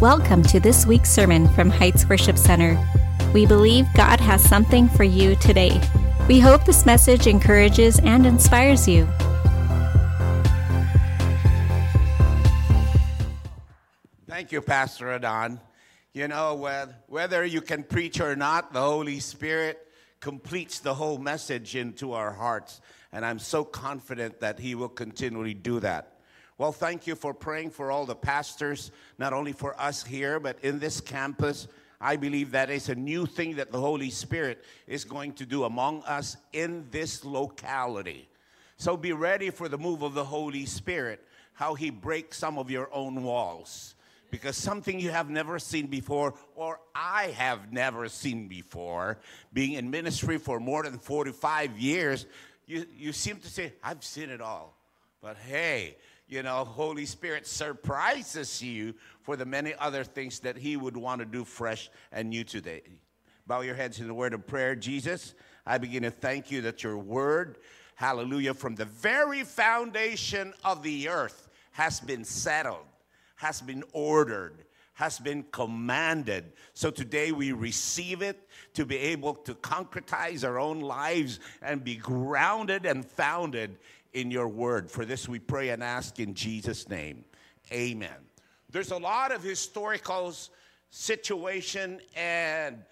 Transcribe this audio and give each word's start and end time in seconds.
Welcome 0.00 0.42
to 0.44 0.58
this 0.58 0.86
week's 0.86 1.10
sermon 1.10 1.46
from 1.48 1.68
Heights 1.68 2.08
Worship 2.08 2.38
Center. 2.38 2.82
We 3.34 3.44
believe 3.44 3.86
God 3.94 4.18
has 4.18 4.42
something 4.42 4.88
for 4.88 5.04
you 5.04 5.36
today. 5.36 5.78
We 6.26 6.40
hope 6.40 6.64
this 6.64 6.86
message 6.86 7.26
encourages 7.26 7.98
and 7.98 8.24
inspires 8.24 8.88
you. 8.88 9.06
Thank 14.26 14.52
you, 14.52 14.62
Pastor 14.62 15.12
Adon. 15.12 15.60
You 16.14 16.28
know, 16.28 16.90
whether 17.06 17.44
you 17.44 17.60
can 17.60 17.82
preach 17.82 18.22
or 18.22 18.34
not, 18.34 18.72
the 18.72 18.80
Holy 18.80 19.20
Spirit 19.20 19.86
completes 20.20 20.80
the 20.80 20.94
whole 20.94 21.18
message 21.18 21.76
into 21.76 22.14
our 22.14 22.32
hearts. 22.32 22.80
And 23.12 23.22
I'm 23.22 23.38
so 23.38 23.64
confident 23.64 24.40
that 24.40 24.60
He 24.60 24.74
will 24.74 24.88
continually 24.88 25.52
do 25.52 25.78
that. 25.80 26.09
Well, 26.60 26.72
thank 26.72 27.06
you 27.06 27.14
for 27.14 27.32
praying 27.32 27.70
for 27.70 27.90
all 27.90 28.04
the 28.04 28.14
pastors, 28.14 28.90
not 29.16 29.32
only 29.32 29.52
for 29.52 29.80
us 29.80 30.04
here, 30.04 30.38
but 30.38 30.58
in 30.62 30.78
this 30.78 31.00
campus. 31.00 31.66
I 31.98 32.16
believe 32.16 32.50
that 32.50 32.68
is 32.68 32.90
a 32.90 32.94
new 32.94 33.24
thing 33.24 33.56
that 33.56 33.72
the 33.72 33.80
Holy 33.80 34.10
Spirit 34.10 34.62
is 34.86 35.06
going 35.06 35.32
to 35.36 35.46
do 35.46 35.64
among 35.64 36.02
us 36.02 36.36
in 36.52 36.86
this 36.90 37.24
locality. 37.24 38.28
So 38.76 38.94
be 38.98 39.14
ready 39.14 39.48
for 39.48 39.70
the 39.70 39.78
move 39.78 40.02
of 40.02 40.12
the 40.12 40.22
Holy 40.22 40.66
Spirit, 40.66 41.26
how 41.54 41.76
He 41.76 41.88
breaks 41.88 42.36
some 42.36 42.58
of 42.58 42.70
your 42.70 42.92
own 42.92 43.22
walls. 43.22 43.94
Because 44.30 44.54
something 44.58 45.00
you 45.00 45.12
have 45.12 45.30
never 45.30 45.58
seen 45.58 45.86
before, 45.86 46.34
or 46.54 46.78
I 46.94 47.28
have 47.38 47.72
never 47.72 48.06
seen 48.10 48.48
before, 48.48 49.16
being 49.54 49.72
in 49.72 49.90
ministry 49.90 50.36
for 50.36 50.60
more 50.60 50.82
than 50.82 50.98
45 50.98 51.78
years, 51.78 52.26
you, 52.66 52.84
you 52.98 53.14
seem 53.14 53.38
to 53.38 53.48
say, 53.48 53.72
I've 53.82 54.04
seen 54.04 54.28
it 54.28 54.42
all. 54.42 54.76
But 55.22 55.38
hey, 55.38 55.96
you 56.30 56.44
know, 56.44 56.64
Holy 56.64 57.06
Spirit 57.06 57.44
surprises 57.44 58.62
you 58.62 58.94
for 59.22 59.36
the 59.36 59.44
many 59.44 59.74
other 59.78 60.04
things 60.04 60.38
that 60.40 60.56
He 60.56 60.76
would 60.76 60.96
want 60.96 61.18
to 61.18 61.24
do 61.24 61.44
fresh 61.44 61.90
and 62.12 62.30
new 62.30 62.44
today. 62.44 62.82
Bow 63.48 63.62
your 63.62 63.74
heads 63.74 63.98
in 63.98 64.06
the 64.06 64.14
word 64.14 64.32
of 64.32 64.46
prayer. 64.46 64.76
Jesus, 64.76 65.34
I 65.66 65.78
begin 65.78 66.04
to 66.04 66.10
thank 66.10 66.52
you 66.52 66.60
that 66.62 66.84
your 66.84 66.96
word, 66.96 67.58
hallelujah, 67.96 68.54
from 68.54 68.76
the 68.76 68.84
very 68.84 69.42
foundation 69.42 70.54
of 70.64 70.84
the 70.84 71.08
earth 71.08 71.48
has 71.72 71.98
been 71.98 72.24
settled, 72.24 72.86
has 73.34 73.60
been 73.60 73.82
ordered, 73.92 74.64
has 74.94 75.18
been 75.18 75.44
commanded. 75.50 76.52
So 76.74 76.92
today 76.92 77.32
we 77.32 77.50
receive 77.50 78.22
it 78.22 78.48
to 78.74 78.86
be 78.86 78.98
able 78.98 79.34
to 79.34 79.54
concretize 79.54 80.44
our 80.44 80.60
own 80.60 80.78
lives 80.78 81.40
and 81.60 81.82
be 81.82 81.96
grounded 81.96 82.86
and 82.86 83.04
founded 83.04 83.78
in 84.12 84.30
your 84.30 84.48
word. 84.48 84.90
For 84.90 85.04
this 85.04 85.28
we 85.28 85.38
pray 85.38 85.70
and 85.70 85.82
ask 85.82 86.18
in 86.18 86.34
Jesus' 86.34 86.88
name. 86.88 87.24
Amen. 87.72 88.10
There's 88.70 88.90
a 88.90 88.98
lot 88.98 89.32
of 89.32 89.42
historical 89.42 90.34
situation 90.90 92.00
and 92.16 92.84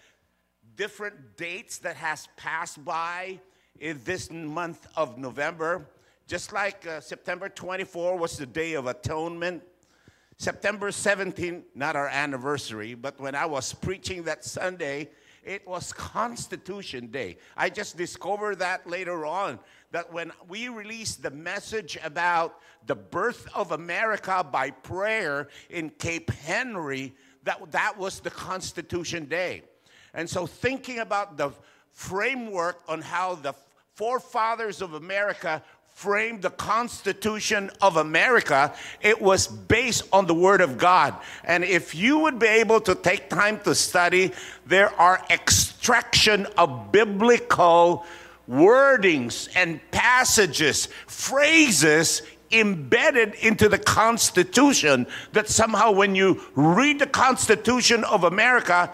different 0.75 1.37
dates 1.37 1.77
that 1.79 1.95
has 1.97 2.27
passed 2.37 2.83
by 2.83 3.39
in 3.79 3.99
this 4.05 4.31
month 4.31 4.87
of 4.95 5.17
November. 5.17 5.85
Just 6.27 6.53
like 6.53 6.85
uh, 6.87 7.01
September 7.01 7.49
24 7.49 8.17
was 8.17 8.37
the 8.37 8.45
Day 8.45 8.73
of 8.73 8.87
Atonement. 8.87 9.63
September 10.37 10.91
17, 10.91 11.63
not 11.75 11.97
our 11.97 12.07
anniversary, 12.07 12.93
but 12.93 13.19
when 13.19 13.35
I 13.35 13.45
was 13.45 13.73
preaching 13.73 14.23
that 14.23 14.45
Sunday, 14.45 15.09
it 15.49 15.67
was 15.67 15.91
Constitution 15.91 17.07
Day. 17.07 17.37
I 17.57 17.71
just 17.71 17.97
discovered 17.97 18.59
that 18.59 18.87
later 18.87 19.25
on 19.25 19.57
that 19.89 20.13
when 20.13 20.31
we 20.47 20.69
released 20.69 21.23
the 21.23 21.31
message 21.31 21.97
about 22.03 22.59
the 22.85 22.93
birth 22.93 23.47
of 23.55 23.71
America 23.71 24.45
by 24.49 24.69
prayer 24.69 25.47
in 25.71 25.89
Cape 25.89 26.29
Henry, 26.29 27.15
that, 27.45 27.71
that 27.71 27.97
was 27.97 28.19
the 28.19 28.29
Constitution 28.29 29.25
Day. 29.25 29.63
And 30.13 30.29
so, 30.29 30.45
thinking 30.45 30.99
about 30.99 31.35
the 31.35 31.49
framework 31.93 32.83
on 32.87 33.01
how 33.01 33.33
the 33.33 33.55
forefathers 33.95 34.83
of 34.83 34.93
America 34.93 35.63
framed 35.99 36.41
the 36.41 36.49
Constitution 36.49 37.69
of 37.81 37.97
America, 37.97 38.73
it 39.01 39.21
was 39.21 39.47
based 39.47 40.03
on 40.13 40.27
the 40.27 40.33
Word 40.33 40.61
of 40.61 40.77
God. 40.77 41.13
And 41.43 41.61
if 41.61 41.93
you 41.93 42.19
would 42.19 42.39
be 42.39 42.47
able 42.47 42.79
to 42.79 42.95
take 42.95 43.29
time 43.29 43.59
to 43.65 43.75
study, 43.75 44.31
there 44.65 44.97
are 44.97 45.21
extraction 45.29 46.47
of 46.57 46.93
biblical 46.93 48.05
wordings 48.49 49.49
and 49.57 49.81
passages, 49.91 50.87
phrases 51.05 52.21
embedded 52.49 53.33
into 53.35 53.67
the 53.67 53.77
Constitution 53.77 55.05
that 55.33 55.49
somehow, 55.49 55.91
when 55.91 56.15
you 56.15 56.41
read 56.55 56.99
the 56.99 57.07
Constitution 57.07 58.05
of 58.05 58.23
America, 58.23 58.89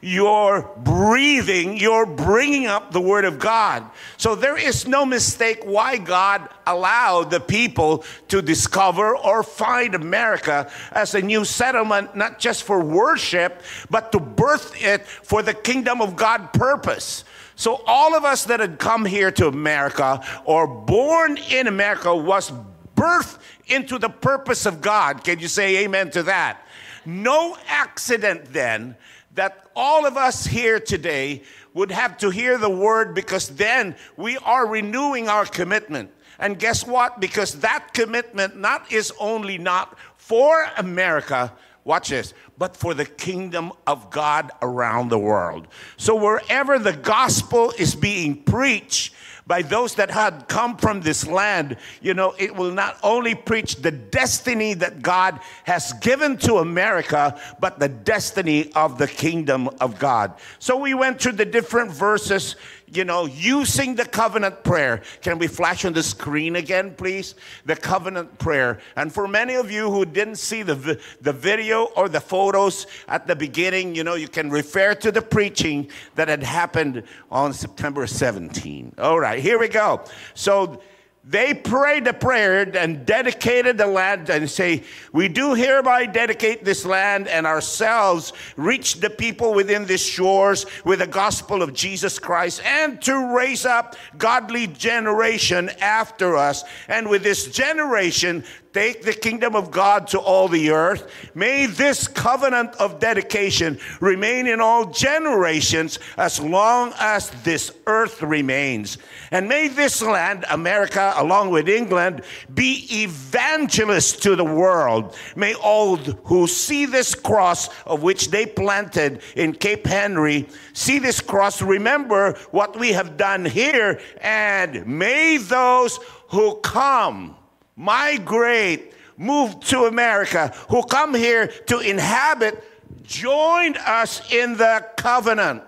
you're 0.00 0.70
breathing, 0.78 1.76
you're 1.76 2.06
bringing 2.06 2.66
up 2.66 2.92
the 2.92 3.00
Word 3.00 3.24
of 3.24 3.38
God. 3.38 3.84
So 4.16 4.34
there 4.34 4.56
is 4.56 4.86
no 4.86 5.04
mistake 5.04 5.60
why 5.64 5.98
God 5.98 6.48
allowed 6.66 7.30
the 7.30 7.40
people 7.40 8.04
to 8.28 8.40
discover 8.40 9.14
or 9.14 9.42
find 9.42 9.94
America 9.94 10.70
as 10.92 11.14
a 11.14 11.20
new 11.20 11.44
settlement, 11.44 12.16
not 12.16 12.38
just 12.38 12.62
for 12.62 12.82
worship, 12.82 13.62
but 13.90 14.10
to 14.12 14.20
birth 14.20 14.74
it 14.82 15.06
for 15.06 15.42
the 15.42 15.54
kingdom 15.54 16.00
of 16.00 16.16
God 16.16 16.52
purpose. 16.52 17.24
So 17.56 17.82
all 17.86 18.14
of 18.16 18.24
us 18.24 18.44
that 18.44 18.60
had 18.60 18.78
come 18.78 19.04
here 19.04 19.30
to 19.32 19.48
America 19.48 20.24
or 20.46 20.66
born 20.66 21.36
in 21.50 21.66
America 21.66 22.16
was 22.16 22.50
birthed 22.96 23.38
into 23.66 23.98
the 23.98 24.08
purpose 24.08 24.64
of 24.64 24.80
God. 24.80 25.24
Can 25.24 25.40
you 25.40 25.48
say 25.48 25.84
amen 25.84 26.10
to 26.12 26.22
that? 26.22 26.66
No 27.04 27.58
accident 27.68 28.52
then 28.52 28.96
that 29.34 29.66
all 29.76 30.06
of 30.06 30.16
us 30.16 30.46
here 30.46 30.80
today 30.80 31.42
would 31.74 31.90
have 31.90 32.18
to 32.18 32.30
hear 32.30 32.58
the 32.58 32.70
word 32.70 33.14
because 33.14 33.48
then 33.48 33.94
we 34.16 34.36
are 34.38 34.66
renewing 34.66 35.28
our 35.28 35.46
commitment. 35.46 36.10
And 36.38 36.58
guess 36.58 36.86
what? 36.86 37.20
Because 37.20 37.60
that 37.60 37.92
commitment 37.92 38.56
not 38.56 38.90
is 38.90 39.12
only 39.20 39.58
not 39.58 39.96
for 40.16 40.66
America, 40.76 41.52
watch 41.84 42.08
this, 42.08 42.34
but 42.58 42.76
for 42.76 42.94
the 42.94 43.04
kingdom 43.04 43.72
of 43.86 44.10
God 44.10 44.50
around 44.62 45.10
the 45.10 45.18
world. 45.18 45.68
So 45.96 46.14
wherever 46.16 46.78
the 46.78 46.92
gospel 46.92 47.72
is 47.78 47.94
being 47.94 48.42
preached, 48.42 49.14
by 49.50 49.62
those 49.62 49.96
that 49.96 50.12
had 50.12 50.46
come 50.46 50.76
from 50.76 51.00
this 51.00 51.26
land, 51.26 51.76
you 52.00 52.14
know, 52.14 52.36
it 52.38 52.54
will 52.54 52.70
not 52.70 52.96
only 53.02 53.34
preach 53.34 53.74
the 53.74 53.90
destiny 53.90 54.74
that 54.74 55.02
God 55.02 55.40
has 55.64 55.92
given 55.94 56.36
to 56.38 56.58
America, 56.58 57.36
but 57.58 57.80
the 57.80 57.88
destiny 57.88 58.72
of 58.74 58.96
the 58.96 59.08
kingdom 59.08 59.68
of 59.80 59.98
God. 59.98 60.34
So 60.60 60.76
we 60.76 60.94
went 60.94 61.20
through 61.20 61.32
the 61.32 61.44
different 61.44 61.90
verses 61.90 62.54
you 62.92 63.04
know, 63.04 63.26
using 63.26 63.94
the 63.94 64.04
covenant 64.04 64.64
prayer. 64.64 65.02
Can 65.22 65.38
we 65.38 65.46
flash 65.46 65.84
on 65.84 65.92
the 65.92 66.02
screen 66.02 66.56
again, 66.56 66.94
please? 66.94 67.34
The 67.64 67.76
covenant 67.76 68.38
prayer. 68.38 68.78
And 68.96 69.12
for 69.12 69.28
many 69.28 69.54
of 69.54 69.70
you 69.70 69.90
who 69.90 70.04
didn't 70.04 70.36
see 70.36 70.62
the, 70.62 71.00
the 71.20 71.32
video 71.32 71.84
or 71.96 72.08
the 72.08 72.20
photos 72.20 72.86
at 73.08 73.26
the 73.26 73.36
beginning, 73.36 73.94
you 73.94 74.04
know, 74.04 74.14
you 74.14 74.28
can 74.28 74.50
refer 74.50 74.94
to 74.96 75.12
the 75.12 75.22
preaching 75.22 75.88
that 76.16 76.28
had 76.28 76.42
happened 76.42 77.04
on 77.30 77.52
September 77.52 78.06
17. 78.06 78.94
All 78.98 79.20
right, 79.20 79.38
here 79.38 79.58
we 79.58 79.68
go. 79.68 80.02
So, 80.34 80.80
they 81.22 81.52
prayed 81.52 82.06
the 82.06 82.14
prayer 82.14 82.62
and 82.62 83.04
dedicated 83.04 83.76
the 83.76 83.86
land 83.86 84.30
and 84.30 84.48
say, 84.48 84.84
We 85.12 85.28
do 85.28 85.52
hereby 85.52 86.06
dedicate 86.06 86.64
this 86.64 86.86
land 86.86 87.28
and 87.28 87.46
ourselves, 87.46 88.32
reach 88.56 89.00
the 89.00 89.10
people 89.10 89.52
within 89.52 89.84
these 89.84 90.00
shores 90.00 90.64
with 90.82 91.00
the 91.00 91.06
gospel 91.06 91.62
of 91.62 91.74
Jesus 91.74 92.18
Christ, 92.18 92.62
and 92.64 93.02
to 93.02 93.36
raise 93.36 93.66
up 93.66 93.96
godly 94.16 94.66
generation 94.66 95.68
after 95.80 96.36
us. 96.36 96.64
And 96.88 97.10
with 97.10 97.22
this 97.22 97.48
generation, 97.48 98.42
take 98.72 99.02
the 99.02 99.12
kingdom 99.12 99.56
of 99.56 99.70
God 99.70 100.06
to 100.08 100.18
all 100.18 100.48
the 100.48 100.70
earth. 100.70 101.10
May 101.34 101.66
this 101.66 102.06
covenant 102.06 102.74
of 102.76 103.00
dedication 103.00 103.78
remain 104.00 104.46
in 104.46 104.60
all 104.60 104.86
generations 104.86 105.98
as 106.16 106.40
long 106.40 106.92
as 106.98 107.30
this 107.42 107.72
earth 107.86 108.22
remains. 108.22 108.98
And 109.30 109.48
may 109.48 109.68
this 109.68 110.02
land, 110.02 110.44
America, 110.50 111.12
along 111.16 111.50
with 111.50 111.68
England, 111.68 112.22
be 112.52 112.86
evangelists 112.90 114.20
to 114.20 114.36
the 114.36 114.44
world. 114.44 115.16
May 115.36 115.54
all 115.54 115.96
who 115.96 116.46
see 116.46 116.86
this 116.86 117.14
cross 117.14 117.68
of 117.84 118.02
which 118.02 118.30
they 118.30 118.46
planted 118.46 119.22
in 119.36 119.52
Cape 119.52 119.86
Henry 119.86 120.46
see 120.72 120.98
this 120.98 121.20
cross, 121.20 121.60
remember 121.62 122.34
what 122.50 122.78
we 122.78 122.92
have 122.92 123.16
done 123.16 123.44
here, 123.44 124.00
and 124.20 124.86
may 124.86 125.36
those 125.36 125.98
who 126.28 126.56
come 126.60 127.36
migrate, 127.80 128.92
move 129.16 129.58
to 129.60 129.84
America, 129.84 130.52
who 130.68 130.82
come 130.82 131.14
here 131.14 131.46
to 131.46 131.78
inhabit, 131.80 132.62
join 133.02 133.76
us 133.78 134.32
in 134.32 134.56
the 134.56 134.86
covenant. 134.96 135.62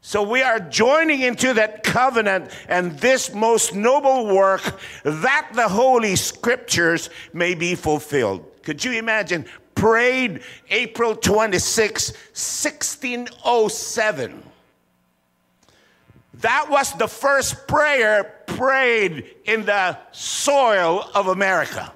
So 0.00 0.22
we 0.22 0.42
are 0.42 0.58
joining 0.58 1.20
into 1.20 1.52
that 1.54 1.84
covenant 1.84 2.50
and 2.68 2.98
this 2.98 3.32
most 3.32 3.74
noble 3.74 4.34
work 4.34 4.80
that 5.04 5.50
the 5.54 5.68
Holy 5.68 6.16
Scriptures 6.16 7.08
may 7.32 7.54
be 7.54 7.76
fulfilled. 7.76 8.44
Could 8.62 8.82
you 8.82 8.92
imagine 8.92 9.44
prayed 9.74 10.42
April 10.70 11.14
26, 11.14 12.10
1607. 12.10 14.51
That 16.42 16.68
was 16.68 16.92
the 16.94 17.08
first 17.08 17.66
prayer 17.66 18.24
prayed 18.46 19.34
in 19.44 19.64
the 19.64 19.96
soil 20.10 21.08
of 21.14 21.28
America. 21.28 21.92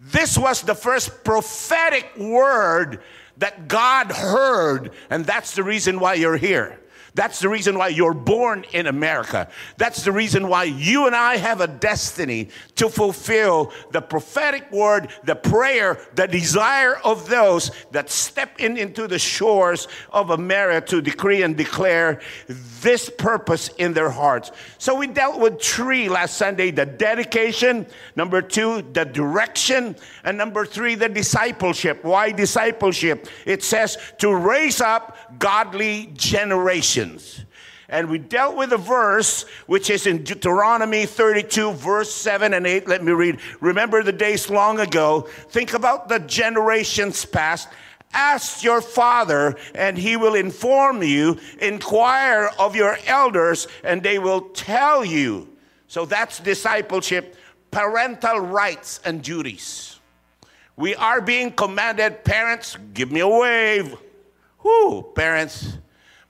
This 0.00 0.36
was 0.36 0.62
the 0.62 0.74
first 0.74 1.24
prophetic 1.24 2.10
word 2.18 3.00
that 3.38 3.68
God 3.68 4.10
heard, 4.10 4.90
and 5.08 5.24
that's 5.24 5.54
the 5.54 5.62
reason 5.62 6.00
why 6.00 6.14
you're 6.14 6.36
here. 6.36 6.80
That's 7.14 7.38
the 7.38 7.48
reason 7.48 7.78
why 7.78 7.88
you're 7.88 8.12
born 8.12 8.64
in 8.72 8.88
America. 8.88 9.48
That's 9.76 10.02
the 10.02 10.10
reason 10.10 10.48
why 10.48 10.64
you 10.64 11.06
and 11.06 11.14
I 11.14 11.36
have 11.36 11.60
a 11.60 11.68
destiny 11.68 12.48
to 12.74 12.88
fulfill 12.88 13.72
the 13.92 14.02
prophetic 14.02 14.70
word, 14.72 15.10
the 15.22 15.36
prayer, 15.36 16.00
the 16.16 16.26
desire 16.26 16.96
of 17.04 17.28
those 17.28 17.70
that 17.92 18.10
step 18.10 18.58
in 18.58 18.76
into 18.76 19.06
the 19.06 19.18
shores 19.18 19.86
of 20.12 20.30
America 20.30 20.86
to 20.88 21.00
decree 21.00 21.42
and 21.42 21.56
declare 21.56 22.20
this 22.80 23.08
purpose 23.08 23.68
in 23.78 23.92
their 23.92 24.10
hearts. 24.10 24.50
So 24.78 24.96
we 24.96 25.06
dealt 25.06 25.38
with 25.38 25.62
three 25.62 26.08
last 26.08 26.36
Sunday 26.36 26.72
the 26.72 26.84
dedication, 26.84 27.86
number 28.16 28.42
two, 28.42 28.82
the 28.92 29.04
direction, 29.04 29.94
and 30.24 30.36
number 30.36 30.66
three, 30.66 30.96
the 30.96 31.08
discipleship. 31.08 32.02
Why 32.02 32.32
discipleship? 32.32 33.28
It 33.46 33.62
says 33.62 33.98
to 34.18 34.34
raise 34.34 34.80
up 34.80 35.16
godly 35.38 36.12
generations. 37.04 37.44
And 37.88 38.08
we 38.08 38.18
dealt 38.18 38.56
with 38.56 38.72
a 38.72 38.78
verse 38.78 39.44
which 39.66 39.90
is 39.90 40.06
in 40.06 40.24
Deuteronomy 40.24 41.06
32, 41.06 41.72
verse 41.72 42.12
7 42.12 42.54
and 42.54 42.66
8. 42.66 42.88
Let 42.88 43.04
me 43.04 43.12
read. 43.12 43.38
Remember 43.60 44.02
the 44.02 44.12
days 44.12 44.48
long 44.48 44.80
ago. 44.80 45.28
Think 45.50 45.74
about 45.74 46.08
the 46.08 46.18
generations 46.20 47.24
past. 47.24 47.68
Ask 48.12 48.62
your 48.62 48.80
father, 48.80 49.56
and 49.74 49.98
he 49.98 50.16
will 50.16 50.34
inform 50.34 51.02
you. 51.02 51.38
Inquire 51.60 52.50
of 52.58 52.74
your 52.74 52.96
elders, 53.06 53.66
and 53.82 54.02
they 54.02 54.18
will 54.18 54.40
tell 54.50 55.04
you. 55.04 55.48
So 55.88 56.06
that's 56.06 56.40
discipleship, 56.40 57.36
parental 57.70 58.38
rights 58.38 59.00
and 59.04 59.20
duties. 59.20 60.00
We 60.76 60.94
are 60.94 61.20
being 61.20 61.52
commanded, 61.52 62.24
parents, 62.24 62.78
give 62.94 63.12
me 63.12 63.20
a 63.20 63.28
wave. 63.28 63.94
Whoo, 64.62 65.02
parents, 65.14 65.76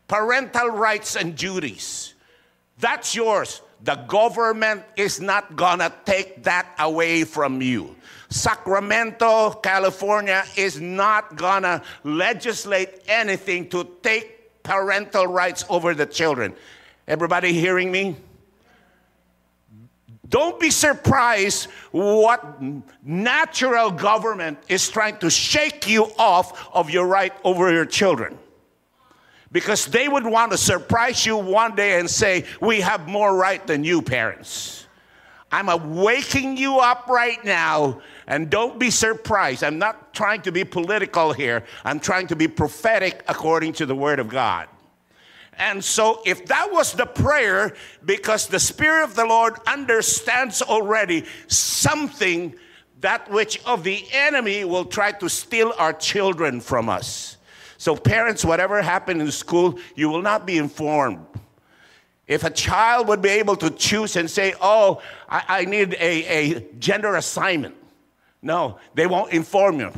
parental 0.09 0.69
rights 0.69 1.17
and 1.17 1.37
duties. 1.37 2.15
That's 2.79 3.15
yours. 3.15 3.63
The 3.83 3.97
government 3.97 4.83
is 4.97 5.21
not 5.21 5.57
gonna 5.57 5.93
take 6.05 6.45
that 6.45 6.67
away 6.79 7.25
from 7.25 7.61
you. 7.61 7.95
Sacramento, 8.31 9.51
California 9.63 10.45
is 10.57 10.81
not 10.81 11.37
gonna 11.37 11.83
legislate 12.03 13.03
anything 13.07 13.69
to 13.69 13.89
take 14.03 14.63
parental 14.63 15.27
rights 15.27 15.65
over 15.69 15.95
the 15.95 16.07
children. 16.07 16.55
Everybody 17.07 17.53
hearing 17.53 17.93
me? 17.93 18.17
Don't 20.29 20.59
be 20.59 20.71
surprised 20.71 21.69
what 21.93 22.61
natural 23.05 23.91
government 23.91 24.59
is 24.69 24.89
trying 24.89 25.19
to 25.19 25.31
shake 25.31 25.87
you 25.87 26.11
off 26.19 26.75
of 26.75 26.91
your 26.91 27.07
right 27.07 27.33
over 27.45 27.71
your 27.71 27.85
children. 27.85 28.39
Because 29.55 29.87
they 29.87 30.09
would 30.09 30.27
want 30.27 30.51
to 30.51 30.59
surprise 30.59 31.25
you 31.25 31.37
one 31.37 31.77
day 31.77 32.01
and 32.01 32.11
say, 32.11 32.45
We 32.61 32.81
have 32.81 33.07
more 33.07 33.37
right 33.37 33.65
than 33.65 33.85
you, 33.85 34.03
parents. 34.03 34.89
I'm 35.53 35.95
waking 35.95 36.57
you 36.57 36.81
up 36.81 37.07
right 37.07 37.43
now, 37.45 38.01
and 38.27 38.51
don't 38.51 38.81
be 38.81 38.91
surprised. 38.91 39.63
I'm 39.63 39.79
not 39.79 40.13
trying 40.13 40.43
to 40.43 40.51
be 40.51 40.65
political 40.65 41.33
here, 41.33 41.63
I'm 41.85 42.01
trying 42.01 42.27
to 42.27 42.37
be 42.37 42.49
prophetic 42.49 43.23
according 43.29 43.75
to 43.75 43.87
the 43.87 43.95
Word 43.95 44.19
of 44.19 44.29
God. 44.29 44.67
And 45.57 45.85
so, 45.85 46.21
if 46.27 46.47
that 46.47 46.73
was 46.73 46.93
the 46.93 47.07
prayer, 47.07 47.77
because 48.05 48.49
the 48.49 48.59
Spirit 48.59 49.05
of 49.05 49.15
the 49.15 49.25
Lord 49.25 49.55
understands 49.69 50.63
already 50.63 51.27
something 51.47 52.57
that 53.03 53.31
which 53.31 53.65
of 53.67 53.85
the 53.85 54.05
enemy 54.11 54.65
will 54.65 54.87
try 54.87 55.13
to 55.13 55.29
steal 55.29 55.73
our 55.79 55.93
children 55.93 56.61
from 56.61 56.89
us. 56.89 57.34
So, 57.85 57.95
parents, 57.95 58.47
whatever 58.47 58.81
happened 58.81 59.21
in 59.21 59.31
school, 59.31 59.79
you 59.95 60.09
will 60.09 60.23
not 60.23 60.47
be 60.47 60.57
informed. 60.57 61.27
If 62.27 62.43
a 62.43 62.49
child 62.49 63.09
would 63.09 63.21
be 63.21 63.29
able 63.29 63.57
to 63.57 63.69
choose 63.69 64.17
and 64.17 64.31
say, 64.31 64.55
Oh, 64.59 65.03
I, 65.29 65.43
I 65.47 65.65
need 65.67 65.93
a, 66.01 66.25
a 66.25 66.61
gender 66.79 67.15
assignment, 67.15 67.75
no, 68.41 68.79
they 68.95 69.07
won't 69.07 69.35
inform 69.35 69.81
you. 69.81 69.93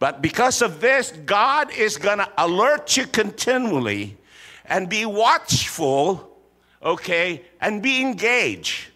But 0.00 0.22
because 0.22 0.60
of 0.60 0.80
this, 0.80 1.12
God 1.24 1.70
is 1.70 1.98
going 1.98 2.18
to 2.18 2.28
alert 2.36 2.96
you 2.96 3.06
continually 3.06 4.16
and 4.64 4.88
be 4.88 5.06
watchful, 5.06 6.36
okay, 6.82 7.42
and 7.60 7.80
be 7.80 8.00
engaged. 8.00 8.88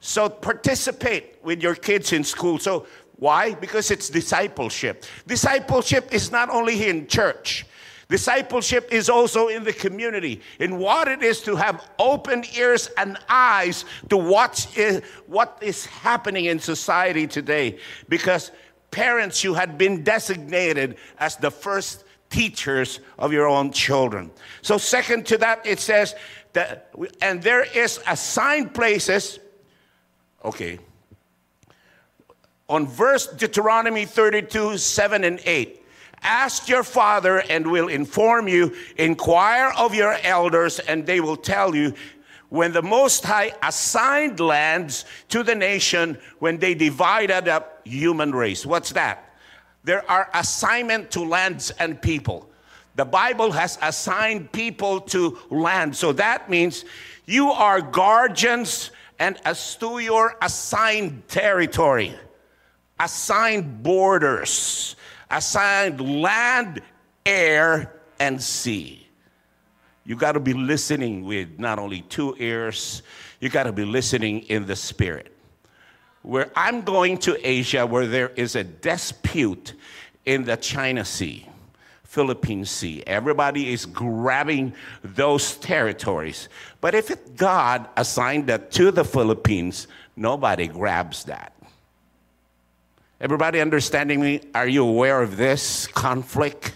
So 0.00 0.28
participate 0.28 1.38
with 1.42 1.62
your 1.62 1.74
kids 1.74 2.12
in 2.12 2.22
school. 2.22 2.58
So 2.58 2.86
why? 3.18 3.54
Because 3.54 3.90
it's 3.90 4.10
discipleship. 4.10 5.04
Discipleship 5.26 6.12
is 6.12 6.30
not 6.30 6.50
only 6.50 6.88
in 6.88 7.06
church. 7.06 7.66
Discipleship 8.08 8.92
is 8.92 9.08
also 9.08 9.48
in 9.48 9.64
the 9.64 9.72
community, 9.72 10.40
in 10.60 10.78
what 10.78 11.08
it 11.08 11.22
is 11.22 11.40
to 11.40 11.56
have 11.56 11.90
open 11.98 12.44
ears 12.56 12.88
and 12.96 13.18
eyes 13.28 13.84
to 14.10 14.16
watch 14.16 14.66
what 15.26 15.58
is 15.60 15.86
happening 15.86 16.44
in 16.44 16.60
society 16.60 17.26
today. 17.26 17.78
Because 18.08 18.52
parents, 18.92 19.42
you 19.42 19.54
had 19.54 19.76
been 19.76 20.04
designated 20.04 20.98
as 21.18 21.36
the 21.36 21.50
first 21.50 22.04
teachers 22.30 23.00
of 23.18 23.32
your 23.32 23.48
own 23.48 23.72
children. 23.72 24.30
So, 24.62 24.78
second 24.78 25.26
to 25.26 25.38
that, 25.38 25.66
it 25.66 25.80
says 25.80 26.14
that, 26.52 26.90
and 27.20 27.42
there 27.42 27.64
is 27.64 28.00
assigned 28.06 28.72
places, 28.72 29.40
okay, 30.44 30.78
on 32.68 32.86
verse 32.86 33.26
Deuteronomy 33.26 34.04
32, 34.04 34.78
7 34.78 35.24
and 35.24 35.40
8. 35.44 35.82
Ask 36.22 36.68
your 36.68 36.82
father 36.82 37.38
and 37.38 37.70
will 37.70 37.88
inform 37.88 38.48
you. 38.48 38.74
Inquire 38.96 39.72
of 39.76 39.94
your 39.94 40.16
elders 40.22 40.78
and 40.80 41.06
they 41.06 41.20
will 41.20 41.36
tell 41.36 41.74
you 41.74 41.94
when 42.48 42.72
the 42.72 42.82
Most 42.82 43.24
High 43.24 43.52
assigned 43.62 44.40
lands 44.40 45.04
to 45.28 45.42
the 45.42 45.54
nation 45.54 46.18
when 46.38 46.58
they 46.58 46.74
divided 46.74 47.48
up 47.48 47.86
human 47.86 48.34
race. 48.34 48.64
What's 48.64 48.92
that? 48.92 49.26
there 49.86 50.08
are 50.10 50.28
assignment 50.34 51.12
to 51.12 51.22
lands 51.22 51.70
and 51.70 52.02
people. 52.02 52.50
The 52.96 53.04
Bible 53.04 53.52
has 53.52 53.78
assigned 53.80 54.50
people 54.50 55.00
to 55.12 55.38
land. 55.48 55.96
So 55.96 56.12
that 56.14 56.50
means 56.50 56.84
you 57.24 57.50
are 57.50 57.80
guardians 57.80 58.90
and 59.18 59.38
as 59.44 59.76
to 59.76 60.00
your 60.00 60.36
assigned 60.42 61.28
territory, 61.28 62.14
assigned 62.98 63.82
borders, 63.82 64.96
assigned 65.30 66.00
land, 66.00 66.80
air, 67.24 67.92
and 68.18 68.42
sea. 68.42 69.06
You 70.04 70.16
got 70.16 70.32
to 70.32 70.40
be 70.40 70.54
listening 70.54 71.24
with 71.24 71.58
not 71.58 71.78
only 71.78 72.02
two 72.02 72.36
ears, 72.38 73.02
you 73.40 73.48
got 73.48 73.64
to 73.64 73.72
be 73.72 73.84
listening 73.84 74.40
in 74.42 74.66
the 74.66 74.76
spirit 74.76 75.36
where 76.26 76.50
I'm 76.56 76.82
going 76.82 77.18
to 77.18 77.38
Asia 77.48 77.86
where 77.86 78.06
there 78.08 78.30
is 78.30 78.56
a 78.56 78.64
dispute 78.64 79.74
in 80.24 80.44
the 80.44 80.56
China 80.56 81.04
Sea, 81.04 81.48
Philippine 82.02 82.64
Sea. 82.64 83.04
Everybody 83.06 83.72
is 83.72 83.86
grabbing 83.86 84.74
those 85.04 85.54
territories. 85.56 86.48
But 86.80 86.96
if 86.96 87.36
God 87.36 87.88
assigned 87.96 88.48
that 88.48 88.72
to 88.72 88.90
the 88.90 89.04
Philippines, 89.04 89.86
nobody 90.16 90.66
grabs 90.66 91.22
that. 91.24 91.52
Everybody 93.20 93.60
understanding 93.60 94.20
me? 94.20 94.40
Are 94.54 94.68
you 94.68 94.86
aware 94.86 95.22
of 95.22 95.36
this 95.36 95.86
conflict? 95.86 96.74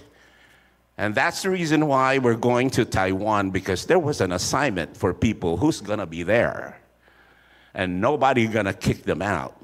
And 0.96 1.14
that's 1.14 1.42
the 1.42 1.50
reason 1.50 1.86
why 1.86 2.18
we're 2.18 2.34
going 2.34 2.70
to 2.70 2.84
Taiwan 2.84 3.50
because 3.50 3.86
there 3.86 3.98
was 3.98 4.20
an 4.20 4.32
assignment 4.32 4.96
for 4.96 5.14
people 5.14 5.56
who's 5.56 5.80
going 5.80 5.98
to 5.98 6.06
be 6.06 6.22
there 6.22 6.80
and 7.74 8.00
nobody 8.00 8.46
gonna 8.46 8.74
kick 8.74 9.04
them 9.04 9.22
out 9.22 9.56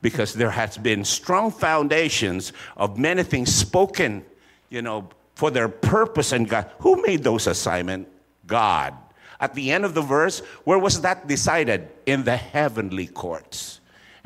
because 0.00 0.34
there 0.34 0.50
has 0.50 0.78
been 0.78 1.04
strong 1.04 1.50
foundations 1.50 2.52
of 2.76 2.98
many 2.98 3.22
things 3.22 3.52
spoken, 3.52 4.24
you 4.68 4.82
know, 4.82 5.08
for 5.34 5.50
their 5.50 5.68
purpose 5.68 6.32
and 6.32 6.48
God. 6.48 6.70
Who 6.80 7.02
made 7.02 7.24
those 7.24 7.46
assignments? 7.46 8.10
God. 8.46 8.94
At 9.40 9.54
the 9.54 9.70
end 9.70 9.84
of 9.84 9.94
the 9.94 10.02
verse, 10.02 10.40
where 10.64 10.78
was 10.78 11.00
that 11.02 11.26
decided? 11.26 11.88
In 12.06 12.24
the 12.24 12.36
heavenly 12.36 13.06
courts. 13.06 13.77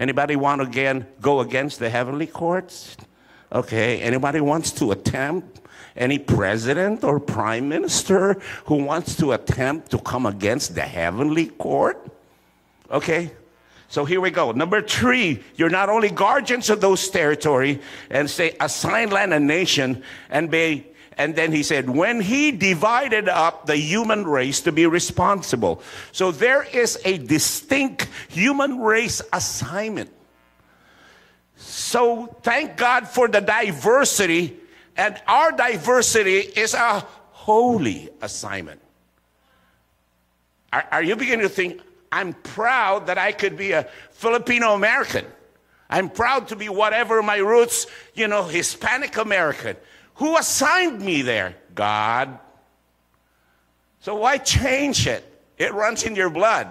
Anybody 0.02 0.34
want 0.34 0.60
to 0.60 0.66
again 0.66 1.06
go 1.20 1.38
against 1.38 1.78
the 1.78 1.88
heavenly 1.88 2.26
courts? 2.26 2.96
Okay. 3.52 4.00
Anybody 4.00 4.40
wants 4.40 4.72
to 4.72 4.90
attempt? 4.90 5.60
Any 5.94 6.18
president 6.18 7.04
or 7.04 7.20
prime 7.20 7.68
minister 7.68 8.40
who 8.64 8.82
wants 8.82 9.14
to 9.18 9.30
attempt 9.30 9.92
to 9.92 9.98
come 9.98 10.26
against 10.26 10.74
the 10.74 10.82
heavenly 10.82 11.46
court? 11.46 12.04
Okay? 12.90 13.30
So 13.86 14.04
here 14.04 14.20
we 14.20 14.32
go. 14.32 14.50
Number 14.50 14.82
three, 14.82 15.44
you're 15.54 15.70
not 15.70 15.88
only 15.88 16.10
guardians 16.10 16.68
of 16.68 16.80
those 16.80 17.08
territory 17.08 17.80
and 18.10 18.28
say 18.28 18.56
assign 18.58 19.10
land 19.10 19.32
and 19.32 19.46
nation 19.46 20.02
and 20.30 20.50
be 20.50 20.84
and 21.22 21.36
then 21.36 21.52
he 21.52 21.62
said, 21.62 21.88
when 21.88 22.20
he 22.20 22.50
divided 22.50 23.28
up 23.28 23.66
the 23.66 23.76
human 23.76 24.26
race 24.26 24.62
to 24.62 24.72
be 24.72 24.86
responsible. 24.86 25.80
So 26.10 26.32
there 26.32 26.64
is 26.64 26.98
a 27.04 27.16
distinct 27.16 28.08
human 28.28 28.80
race 28.80 29.22
assignment. 29.32 30.10
So 31.54 32.26
thank 32.42 32.76
God 32.76 33.06
for 33.06 33.28
the 33.28 33.40
diversity, 33.40 34.56
and 34.96 35.16
our 35.28 35.52
diversity 35.52 36.38
is 36.38 36.74
a 36.74 37.06
holy 37.30 38.10
assignment. 38.20 38.80
Are, 40.72 40.84
are 40.90 41.02
you 41.04 41.14
beginning 41.14 41.46
to 41.46 41.54
think, 41.54 41.80
I'm 42.10 42.32
proud 42.32 43.06
that 43.06 43.16
I 43.16 43.30
could 43.30 43.56
be 43.56 43.70
a 43.70 43.86
Filipino 44.10 44.74
American. 44.74 45.24
I'm 45.88 46.10
proud 46.10 46.48
to 46.48 46.56
be 46.56 46.68
whatever 46.68 47.22
my 47.22 47.36
roots, 47.36 47.86
you 48.12 48.26
know, 48.26 48.42
Hispanic 48.42 49.16
American. 49.18 49.76
Who 50.16 50.36
assigned 50.36 51.00
me 51.00 51.22
there? 51.22 51.56
God. 51.74 52.38
So 54.00 54.16
why 54.16 54.38
change 54.38 55.06
it? 55.06 55.24
It 55.58 55.72
runs 55.72 56.02
in 56.04 56.16
your 56.16 56.30
blood. 56.30 56.68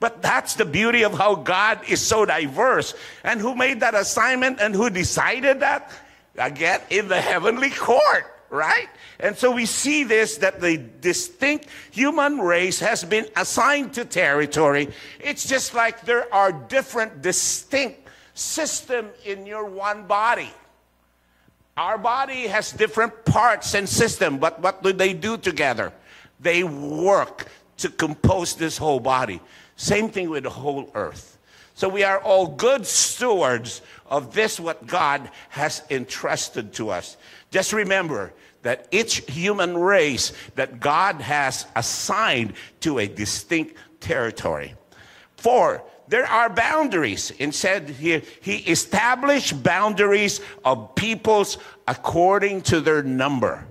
But 0.00 0.22
that's 0.22 0.54
the 0.54 0.64
beauty 0.64 1.02
of 1.02 1.12
how 1.12 1.34
God 1.34 1.80
is 1.88 2.00
so 2.00 2.24
diverse. 2.24 2.94
And 3.24 3.40
who 3.40 3.56
made 3.56 3.80
that 3.80 3.94
assignment 3.94 4.60
and 4.60 4.74
who 4.74 4.90
decided 4.90 5.60
that? 5.60 5.90
Again, 6.36 6.80
in 6.90 7.08
the 7.08 7.20
heavenly 7.20 7.70
court 7.70 8.26
right? 8.50 8.88
And 9.20 9.36
so 9.36 9.50
we 9.50 9.66
see 9.66 10.04
this 10.04 10.38
that 10.38 10.60
the 10.60 10.78
distinct 11.00 11.68
human 11.90 12.38
race 12.38 12.80
has 12.80 13.04
been 13.04 13.26
assigned 13.36 13.94
to 13.94 14.04
territory. 14.04 14.88
It's 15.20 15.46
just 15.46 15.74
like 15.74 16.02
there 16.02 16.32
are 16.32 16.52
different 16.52 17.22
distinct 17.22 18.08
system 18.34 19.08
in 19.24 19.46
your 19.46 19.64
one 19.66 20.06
body. 20.06 20.50
Our 21.78 21.96
body 21.96 22.48
has 22.48 22.72
different 22.72 23.24
parts 23.24 23.74
and 23.74 23.88
system, 23.88 24.38
but 24.38 24.60
what 24.60 24.82
do 24.82 24.92
they 24.92 25.12
do 25.12 25.36
together? 25.36 25.92
They 26.40 26.64
work 26.64 27.46
to 27.76 27.88
compose 27.88 28.56
this 28.56 28.76
whole 28.76 28.98
body. 28.98 29.40
Same 29.76 30.08
thing 30.10 30.28
with 30.28 30.42
the 30.42 30.50
whole 30.50 30.90
earth. 30.96 31.38
So 31.74 31.88
we 31.88 32.02
are 32.02 32.18
all 32.18 32.48
good 32.48 32.84
stewards 32.84 33.80
of 34.06 34.34
this 34.34 34.58
what 34.58 34.88
God 34.88 35.30
has 35.50 35.84
entrusted 35.88 36.72
to 36.74 36.90
us. 36.90 37.16
Just 37.52 37.72
remember 37.72 38.32
that 38.62 38.88
each 38.90 39.18
human 39.30 39.78
race 39.78 40.32
that 40.56 40.80
God 40.80 41.20
has 41.20 41.64
assigned 41.76 42.54
to 42.80 42.98
a 42.98 43.06
distinct 43.06 43.76
territory. 44.00 44.74
Four, 45.36 45.84
there 46.08 46.26
are 46.26 46.48
boundaries. 46.48 47.32
And 47.38 47.54
said 47.54 47.88
here, 47.88 48.22
he 48.40 48.56
established 48.56 49.62
boundaries 49.62 50.40
of 50.64 50.94
peoples 50.94 51.58
according 51.86 52.62
to 52.62 52.80
their 52.80 53.02
number. 53.02 53.64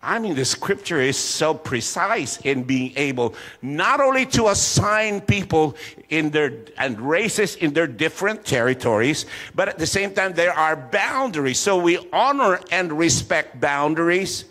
I 0.00 0.20
mean, 0.20 0.36
the 0.36 0.44
scripture 0.44 1.00
is 1.00 1.18
so 1.18 1.54
precise 1.54 2.38
in 2.42 2.62
being 2.62 2.92
able 2.96 3.34
not 3.62 4.00
only 4.00 4.26
to 4.26 4.46
assign 4.46 5.20
people 5.20 5.76
in 6.08 6.30
their 6.30 6.52
and 6.76 7.00
races 7.00 7.56
in 7.56 7.72
their 7.72 7.88
different 7.88 8.44
territories, 8.44 9.26
but 9.56 9.68
at 9.68 9.76
the 9.76 9.86
same 9.86 10.14
time, 10.14 10.34
there 10.34 10.52
are 10.52 10.76
boundaries. 10.76 11.58
So 11.58 11.78
we 11.78 11.98
honor 12.12 12.60
and 12.70 12.92
respect 12.92 13.60
boundaries 13.60 14.44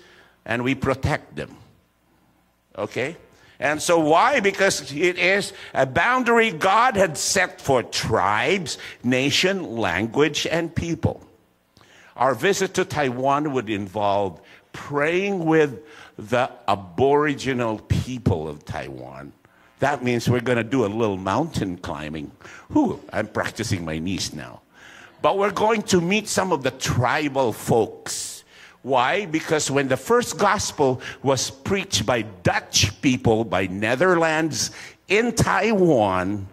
and 0.46 0.64
we 0.64 0.76
protect 0.76 1.38
them. 1.38 1.56
Okay? 2.78 3.16
And 3.60 3.82
so 3.82 4.00
why? 4.00 4.40
Because 4.40 4.92
it 4.92 5.18
is 5.18 5.54
a 5.74 5.86
boundary 5.86 6.52
God 6.52 6.96
had 6.96 7.18
set 7.18 7.60
for 7.60 7.82
tribes, 7.82 8.78
nation, 9.04 9.78
language, 9.78 10.46
and 10.46 10.74
people. 10.74 11.24
Our 12.16 12.36
visit 12.36 12.74
to 12.76 12.86
Taiwan 12.86 13.54
would 13.54 13.70
involve 13.70 14.42
praying 14.74 15.46
with 15.46 15.84
the 16.18 16.52
aboriginal 16.68 17.80
people 17.80 18.48
of 18.48 18.66
Taiwan. 18.66 19.34
That 19.80 20.04
means 20.04 20.28
we're 20.30 20.42
going 20.42 20.58
to 20.58 20.64
do 20.64 20.86
a 20.86 20.88
little 20.88 21.18
mountain 21.18 21.78
climbing. 21.78 22.32
Whew, 22.72 23.02
I'm 23.14 23.28
practicing 23.28 23.86
my 23.86 24.00
knees 24.00 24.34
now. 24.34 24.62
But 25.22 25.38
we're 25.38 25.52
going 25.52 25.84
to 25.84 26.02
meet 26.02 26.28
some 26.28 26.52
of 26.52 26.64
the 26.64 26.72
tribal 26.72 27.54
folks. 27.54 28.37
Why? 28.82 29.26
Because 29.26 29.70
when 29.70 29.88
the 29.88 29.98
first 29.98 30.38
gospel 30.38 31.02
was 31.24 31.50
preached 31.50 32.06
by 32.06 32.22
Dutch 32.22 33.02
people, 33.02 33.44
by 33.44 33.68
Netherlands 33.68 34.72
in 35.08 35.34
Taiwan, 35.34 36.48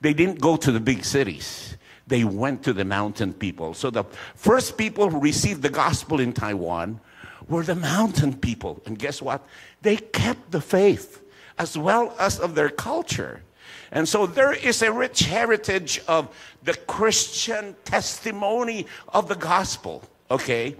they 0.00 0.12
didn't 0.12 0.40
go 0.40 0.56
to 0.56 0.72
the 0.72 0.80
big 0.80 1.04
cities. 1.04 1.76
They 2.06 2.24
went 2.24 2.62
to 2.64 2.72
the 2.72 2.84
mountain 2.84 3.32
people. 3.32 3.74
So 3.74 3.90
the 3.90 4.04
first 4.34 4.78
people 4.78 5.10
who 5.10 5.20
received 5.20 5.62
the 5.62 5.68
gospel 5.68 6.20
in 6.20 6.32
Taiwan 6.32 7.00
were 7.48 7.62
the 7.62 7.74
mountain 7.74 8.34
people. 8.34 8.80
And 8.86 8.98
guess 8.98 9.20
what? 9.20 9.46
They 9.82 9.96
kept 9.96 10.50
the 10.50 10.60
faith 10.60 11.22
as 11.58 11.76
well 11.76 12.14
as 12.18 12.38
of 12.38 12.54
their 12.54 12.68
culture. 12.68 13.42
And 13.90 14.08
so 14.08 14.26
there 14.26 14.52
is 14.52 14.82
a 14.82 14.92
rich 14.92 15.20
heritage 15.20 16.00
of 16.08 16.34
the 16.64 16.74
Christian 16.74 17.76
testimony 17.84 18.86
of 19.08 19.28
the 19.28 19.36
gospel, 19.36 20.02
okay? 20.30 20.76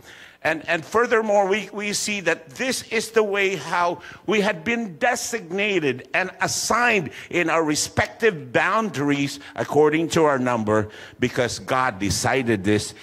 And, 0.47 0.69
and 0.69 0.85
furthermore, 0.85 1.49
we, 1.49 1.69
we 1.73 1.93
see 1.93 2.21
that 2.21 2.51
this 2.51 2.85
is 2.93 3.11
the 3.11 3.25
way 3.25 3.57
how 3.57 4.01
we 4.27 4.41
had 4.41 4.63
been 4.63 4.97
designated 4.97 6.09
and 6.15 6.31
assigned 6.41 7.11
in 7.31 7.51
our 7.51 7.65
respective 7.65 8.53
boundaries 8.53 9.41
according 9.57 10.11
to 10.11 10.23
our 10.23 10.39
number 10.39 10.91
because 11.19 11.59
God 11.59 11.99
decided 11.99 12.63
this 12.63 12.95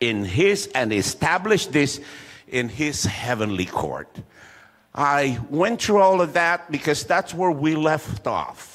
in 0.00 0.24
His 0.24 0.68
and 0.74 0.90
established 0.90 1.70
this 1.70 2.00
in 2.48 2.68
his 2.68 3.04
heavenly 3.04 3.66
court. 3.66 4.08
I 4.94 5.38
went 5.50 5.82
through 5.82 6.00
all 6.00 6.20
of 6.20 6.32
that 6.34 6.70
because 6.70 7.04
that's 7.04 7.34
where 7.34 7.50
we 7.50 7.74
left 7.74 8.26
off. 8.26 8.73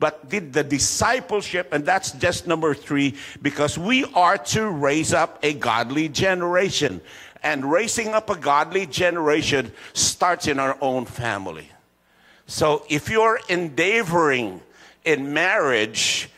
But 0.00 0.28
did 0.28 0.52
the 0.52 0.62
discipleship, 0.62 1.72
and 1.72 1.84
that's 1.84 2.12
just 2.12 2.46
number 2.46 2.72
three, 2.72 3.16
because 3.42 3.76
we 3.76 4.04
are 4.14 4.38
to 4.38 4.68
raise 4.68 5.12
up 5.12 5.40
a 5.42 5.54
godly 5.54 6.08
generation. 6.08 7.00
And 7.42 7.70
raising 7.70 8.14
up 8.14 8.30
a 8.30 8.36
godly 8.36 8.86
generation 8.86 9.72
starts 9.92 10.46
in 10.46 10.58
our 10.58 10.76
own 10.80 11.04
family. 11.04 11.68
So 12.46 12.84
if 12.88 13.08
you're 13.08 13.40
endeavoring 13.48 14.60
in 15.04 15.32
marriage 15.32 16.30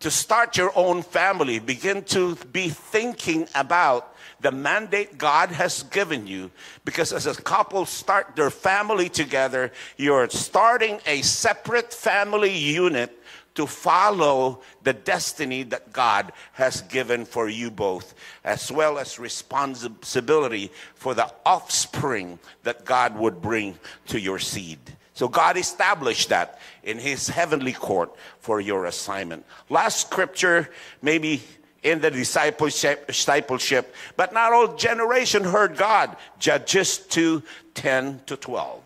to 0.00 0.10
start 0.10 0.56
your 0.56 0.72
own 0.74 1.02
family, 1.02 1.58
begin 1.58 2.02
to 2.04 2.36
be 2.52 2.68
thinking 2.68 3.46
about 3.54 4.11
the 4.42 4.52
mandate 4.52 5.18
God 5.18 5.50
has 5.50 5.84
given 5.84 6.26
you 6.26 6.50
because 6.84 7.12
as 7.12 7.26
a 7.26 7.40
couple 7.40 7.86
start 7.86 8.34
their 8.36 8.50
family 8.50 9.08
together, 9.08 9.72
you're 9.96 10.28
starting 10.28 11.00
a 11.06 11.22
separate 11.22 11.92
family 11.92 12.56
unit 12.56 13.18
to 13.54 13.66
follow 13.66 14.62
the 14.82 14.92
destiny 14.92 15.62
that 15.62 15.92
God 15.92 16.32
has 16.52 16.80
given 16.82 17.24
for 17.24 17.48
you 17.48 17.70
both, 17.70 18.14
as 18.44 18.72
well 18.72 18.98
as 18.98 19.18
responsibility 19.18 20.70
for 20.94 21.14
the 21.14 21.30
offspring 21.44 22.38
that 22.62 22.84
God 22.84 23.16
would 23.16 23.42
bring 23.42 23.78
to 24.06 24.18
your 24.18 24.38
seed. 24.38 24.78
So 25.14 25.28
God 25.28 25.58
established 25.58 26.30
that 26.30 26.58
in 26.82 26.98
his 26.98 27.28
heavenly 27.28 27.74
court 27.74 28.16
for 28.40 28.60
your 28.60 28.86
assignment. 28.86 29.44
Last 29.68 30.00
scripture, 30.00 30.70
maybe 31.02 31.42
in 31.82 32.00
the 32.00 32.10
discipleship, 32.10 33.06
discipleship, 33.06 33.94
but 34.16 34.32
not 34.32 34.52
all 34.52 34.74
generation 34.76 35.44
heard 35.44 35.76
God. 35.76 36.16
Judges 36.38 36.98
2 36.98 37.42
10 37.74 38.20
to 38.26 38.36
12. 38.36 38.80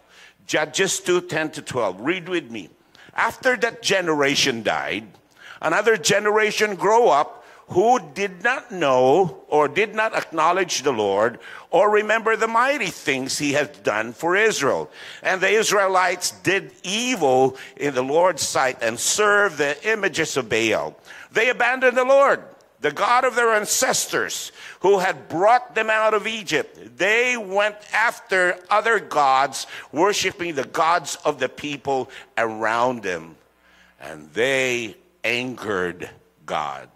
Judges 0.46 1.00
2 1.00 1.22
10 1.22 1.50
to 1.52 1.62
12. 1.62 2.00
Read 2.00 2.28
with 2.28 2.50
me. 2.50 2.70
After 3.14 3.56
that 3.56 3.82
generation 3.82 4.62
died, 4.62 5.06
another 5.60 5.96
generation 5.96 6.74
grow 6.76 7.08
up 7.08 7.44
who 7.68 7.98
did 8.14 8.44
not 8.44 8.70
know 8.70 9.42
or 9.48 9.66
did 9.66 9.94
not 9.94 10.14
acknowledge 10.14 10.82
the 10.82 10.92
Lord 10.92 11.40
or 11.70 11.90
remember 11.90 12.36
the 12.36 12.46
mighty 12.46 12.86
things 12.86 13.38
he 13.38 13.54
had 13.54 13.82
done 13.82 14.12
for 14.12 14.36
Israel. 14.36 14.88
And 15.22 15.40
the 15.40 15.50
Israelites 15.50 16.30
did 16.30 16.70
evil 16.84 17.56
in 17.76 17.94
the 17.94 18.02
Lord's 18.04 18.42
sight 18.42 18.78
and 18.82 18.98
served 19.00 19.58
the 19.58 19.76
images 19.90 20.36
of 20.36 20.48
Baal. 20.48 20.96
They 21.32 21.48
abandoned 21.50 21.96
the 21.96 22.04
Lord 22.04 22.42
the 22.86 22.92
God 22.92 23.24
of 23.24 23.34
their 23.34 23.52
ancestors 23.52 24.52
who 24.78 25.00
had 25.00 25.28
brought 25.28 25.74
them 25.74 25.90
out 25.90 26.14
of 26.14 26.28
Egypt. 26.28 26.96
They 26.96 27.36
went 27.36 27.74
after 27.92 28.60
other 28.70 29.00
gods, 29.00 29.66
worshiping 29.90 30.54
the 30.54 30.66
gods 30.66 31.16
of 31.24 31.40
the 31.40 31.48
people 31.48 32.08
around 32.38 33.02
them. 33.02 33.34
And 34.00 34.30
they 34.34 34.94
angered 35.24 36.08
God. 36.44 36.88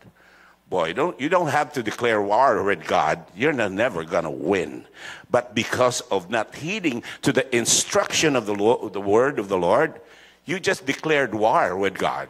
Boy, 0.69 0.93
don't, 0.93 1.21
you 1.21 1.29
don't 1.29 1.49
have 1.49 1.73
to 1.73 1.83
declare 1.83 2.23
war 2.23 2.63
with 2.63 2.87
God. 2.87 3.25
You're 3.35 3.53
not, 3.53 3.73
never 3.73 4.05
going 4.05 4.23
to 4.23 4.31
win. 4.31 4.85
But 5.29 5.57
because 5.57 6.03
of 6.03 6.31
not 6.31 6.55
heeding 6.55 7.03
to 7.23 7.33
the 7.33 7.53
instruction 7.57 8.37
of 8.37 8.47
the, 8.47 8.55
Lord, 8.55 8.93
the 8.93 9.01
word 9.01 9.41
of 9.41 9.49
the 9.49 9.59
Lord, 9.59 10.01
you 10.45 10.61
just 10.61 10.87
declared 10.87 11.35
war 11.35 11.77
with 11.77 11.99
God. 11.99 12.29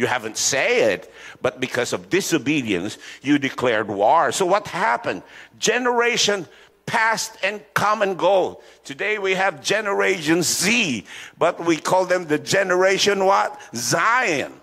You 0.00 0.06
haven't 0.06 0.38
said 0.38 0.92
it, 0.92 1.12
but 1.42 1.60
because 1.60 1.92
of 1.92 2.08
disobedience, 2.08 2.96
you 3.20 3.38
declared 3.38 3.86
war. 3.86 4.32
So 4.32 4.46
what 4.46 4.66
happened? 4.66 5.22
Generation 5.58 6.48
past 6.86 7.36
and 7.42 7.60
come 7.74 8.00
and 8.00 8.16
go. 8.16 8.62
Today 8.82 9.18
we 9.18 9.34
have 9.34 9.62
Generation 9.62 10.42
Z, 10.42 11.04
but 11.36 11.62
we 11.62 11.76
call 11.76 12.06
them 12.06 12.24
the 12.24 12.38
Generation 12.38 13.26
what? 13.26 13.60
Zion. 13.74 14.54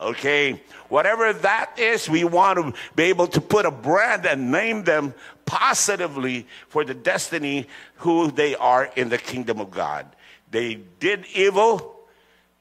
Okay, 0.00 0.62
whatever 0.88 1.34
that 1.34 1.78
is, 1.78 2.08
we 2.08 2.24
want 2.24 2.58
to 2.58 2.72
be 2.94 3.02
able 3.02 3.26
to 3.26 3.40
put 3.42 3.66
a 3.66 3.70
brand 3.70 4.24
and 4.24 4.50
name 4.50 4.84
them 4.84 5.12
positively 5.44 6.46
for 6.68 6.84
the 6.86 6.94
destiny 6.94 7.66
who 7.96 8.30
they 8.30 8.56
are 8.56 8.90
in 8.96 9.10
the 9.10 9.18
kingdom 9.18 9.60
of 9.60 9.70
God. 9.70 10.06
They 10.50 10.76
did 11.00 11.26
evil 11.34 12.00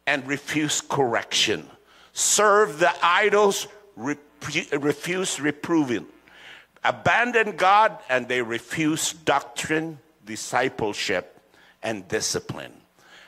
and 0.06 0.28
refused 0.28 0.90
correction, 0.90 1.70
served 2.16 2.80
the 2.80 2.94
idols, 3.06 3.68
refuse 3.98 5.40
reproving, 5.40 6.08
abandon 6.84 7.58
God, 7.58 8.00
and 8.10 8.28
they 8.28 8.42
refuse 8.42 9.12
doctrine, 9.12 10.00
discipleship, 10.26 11.40
and 11.84 12.08
discipline. 12.08 12.72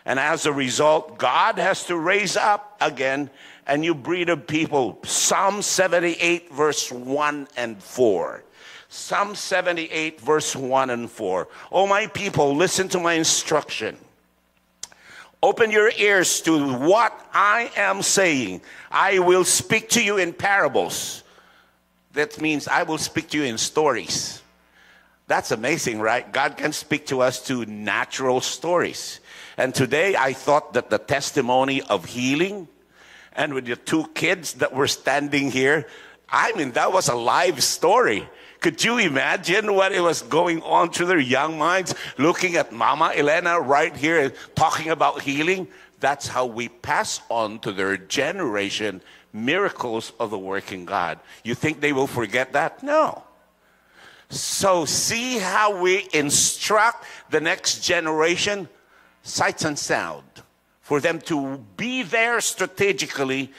And 0.06 0.20
as 0.20 0.46
a 0.46 0.54
result, 0.54 1.18
God 1.18 1.58
has 1.58 1.84
to 1.88 1.98
raise 1.98 2.38
up 2.38 2.78
again 2.80 3.30
a 3.68 3.78
new 3.78 3.94
breed 3.94 4.30
of 4.30 4.48
people. 4.48 5.00
Psalm 5.04 5.62
78, 5.62 6.50
verse 6.54 6.90
1 6.90 7.48
and 7.58 7.84
4. 7.84 8.44
Psalm 8.88 9.36
78, 9.36 10.22
verse 10.22 10.56
1 10.56 10.90
and 10.92 11.12
4. 11.12 11.50
Oh, 11.74 11.88
my 11.88 12.08
people, 12.08 12.56
listen 12.56 12.88
to 12.90 13.00
my 13.02 13.14
instruction. 13.14 13.98
Open 15.42 15.70
your 15.70 15.92
ears 15.98 16.42
to 16.42 16.74
what 16.78 17.14
I 17.32 17.72
am 17.76 18.02
saying. 18.02 18.62
I 18.90 19.20
will 19.20 19.44
speak 19.44 19.90
to 19.90 20.04
you 20.04 20.18
in 20.18 20.34
parables. 20.34 21.24
That 22.14 22.42
means 22.42 22.68
I 22.68 22.84
will 22.84 22.98
speak 22.98 23.30
to 23.30 23.38
you 23.38 23.44
in 23.44 23.60
stories. 23.60 24.42
That's 25.28 25.52
amazing, 25.52 26.00
right? 26.00 26.32
God 26.32 26.58
can 26.58 26.74
speak 26.74 27.08
to 27.08 27.22
us 27.22 27.46
to 27.48 27.66
natural 27.66 28.42
stories. 28.42 29.20
And 29.58 29.76
today 29.76 30.16
I 30.16 30.34
thought 30.34 30.74
that 30.74 30.90
the 30.90 30.98
testimony 30.98 31.82
of 31.84 32.06
healing 32.06 32.68
and 33.34 33.54
with 33.54 33.66
the 33.66 33.76
two 33.76 34.08
kids 34.16 34.54
that 34.54 34.74
were 34.74 34.88
standing 34.88 35.52
here, 35.52 35.86
I 36.30 36.54
mean, 36.54 36.72
that 36.72 36.92
was 36.92 37.10
a 37.10 37.16
live 37.16 37.64
story. 37.64 38.28
Could 38.60 38.84
you 38.84 38.98
imagine 38.98 39.74
what 39.74 39.92
it 39.92 40.02
was 40.02 40.22
going 40.24 40.62
on 40.64 40.90
through 40.90 41.08
their 41.08 41.20
young 41.20 41.58
minds, 41.58 41.94
looking 42.18 42.56
at 42.56 42.72
Mama 42.72 43.12
Elena 43.16 43.60
right 43.60 43.96
here 43.96 44.32
talking 44.56 44.90
about 44.90 45.22
healing? 45.22 45.68
That's 46.00 46.28
how 46.28 46.46
we 46.46 46.70
pass 46.70 47.22
on 47.30 47.60
to 47.60 47.72
their 47.72 47.98
generation 47.98 49.02
miracles 49.34 50.14
of 50.20 50.32
the 50.32 50.38
working 50.38 50.86
God. 50.86 51.20
You 51.44 51.56
think 51.56 51.82
they 51.82 51.94
will 51.94 52.08
forget 52.08 52.54
that? 52.54 52.82
No. 52.82 53.24
So, 54.30 54.86
see 54.86 55.38
how 55.38 55.82
we 55.82 56.08
instruct 56.14 57.06
the 57.30 57.40
next 57.40 57.84
generation? 57.84 58.68
Sights 59.24 59.64
and 59.64 59.78
sound. 59.78 60.24
For 60.82 61.00
them 61.00 61.20
to 61.22 61.64
be 61.78 62.04
there 62.04 62.42
strategically, 62.42 63.52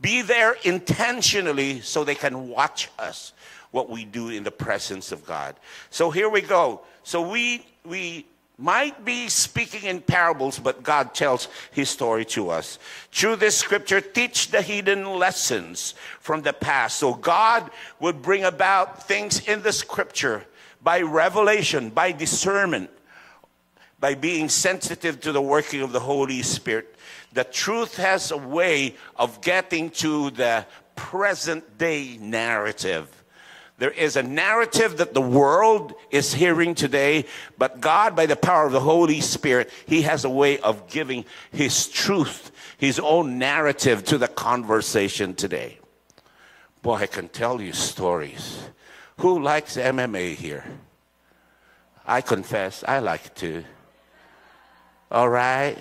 be 0.00 0.22
there 0.22 0.56
intentionally, 0.64 1.80
so 1.80 2.02
they 2.02 2.14
can 2.14 2.48
watch 2.48 2.90
us 2.98 3.32
what 3.72 3.90
we 3.90 4.04
do 4.04 4.28
in 4.28 4.44
the 4.44 4.52
presence 4.52 5.10
of 5.10 5.26
God. 5.26 5.56
So 5.90 6.10
here 6.10 6.28
we 6.28 6.40
go. 6.40 6.82
So 7.02 7.28
we 7.28 7.66
we 7.84 8.26
might 8.58 9.04
be 9.04 9.28
speaking 9.28 9.88
in 9.88 10.00
parables, 10.00 10.58
but 10.58 10.84
God 10.84 11.14
tells 11.14 11.48
his 11.72 11.90
story 11.90 12.24
to 12.26 12.50
us. 12.50 12.78
Through 13.10 13.36
this 13.36 13.58
scripture, 13.58 14.00
teach 14.00 14.50
the 14.50 14.62
hidden 14.62 15.18
lessons 15.18 15.94
from 16.20 16.42
the 16.42 16.52
past. 16.52 16.98
So 16.98 17.14
God 17.14 17.70
would 17.98 18.22
bring 18.22 18.44
about 18.44 19.02
things 19.08 19.48
in 19.48 19.62
the 19.62 19.72
scripture 19.72 20.44
by 20.80 21.00
revelation, 21.00 21.90
by 21.90 22.12
discernment, 22.12 22.90
by 23.98 24.14
being 24.14 24.48
sensitive 24.48 25.20
to 25.22 25.32
the 25.32 25.42
working 25.42 25.80
of 25.80 25.92
the 25.92 26.00
Holy 26.00 26.42
Spirit. 26.42 26.94
The 27.32 27.44
truth 27.44 27.96
has 27.96 28.30
a 28.30 28.36
way 28.36 28.94
of 29.16 29.40
getting 29.40 29.90
to 29.90 30.30
the 30.30 30.66
present 30.94 31.78
day 31.78 32.18
narrative 32.20 33.21
there 33.82 33.90
is 33.90 34.14
a 34.14 34.22
narrative 34.22 34.98
that 34.98 35.12
the 35.12 35.20
world 35.20 35.94
is 36.12 36.32
hearing 36.32 36.76
today, 36.76 37.24
but 37.58 37.80
God, 37.80 38.14
by 38.14 38.26
the 38.26 38.36
power 38.36 38.64
of 38.64 38.70
the 38.70 38.78
Holy 38.78 39.20
Spirit, 39.20 39.72
He 39.86 40.02
has 40.02 40.24
a 40.24 40.30
way 40.30 40.60
of 40.60 40.86
giving 40.86 41.24
His 41.50 41.88
truth, 41.88 42.52
His 42.78 43.00
own 43.00 43.40
narrative 43.40 44.04
to 44.04 44.18
the 44.18 44.28
conversation 44.28 45.34
today. 45.34 45.80
Boy, 46.80 46.94
I 46.94 47.06
can 47.06 47.26
tell 47.26 47.60
you 47.60 47.72
stories. 47.72 48.60
Who 49.16 49.42
likes 49.42 49.76
MMA 49.76 50.36
here? 50.36 50.64
I 52.06 52.20
confess, 52.20 52.84
I 52.86 53.00
like 53.00 53.34
to. 53.38 53.64
All 55.10 55.28
right? 55.28 55.76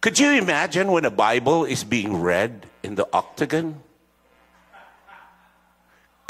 Could 0.00 0.18
you 0.18 0.30
imagine 0.30 0.90
when 0.90 1.04
a 1.04 1.10
Bible 1.10 1.66
is 1.66 1.84
being 1.84 2.22
read 2.22 2.64
in 2.82 2.94
the 2.94 3.06
octagon? 3.12 3.82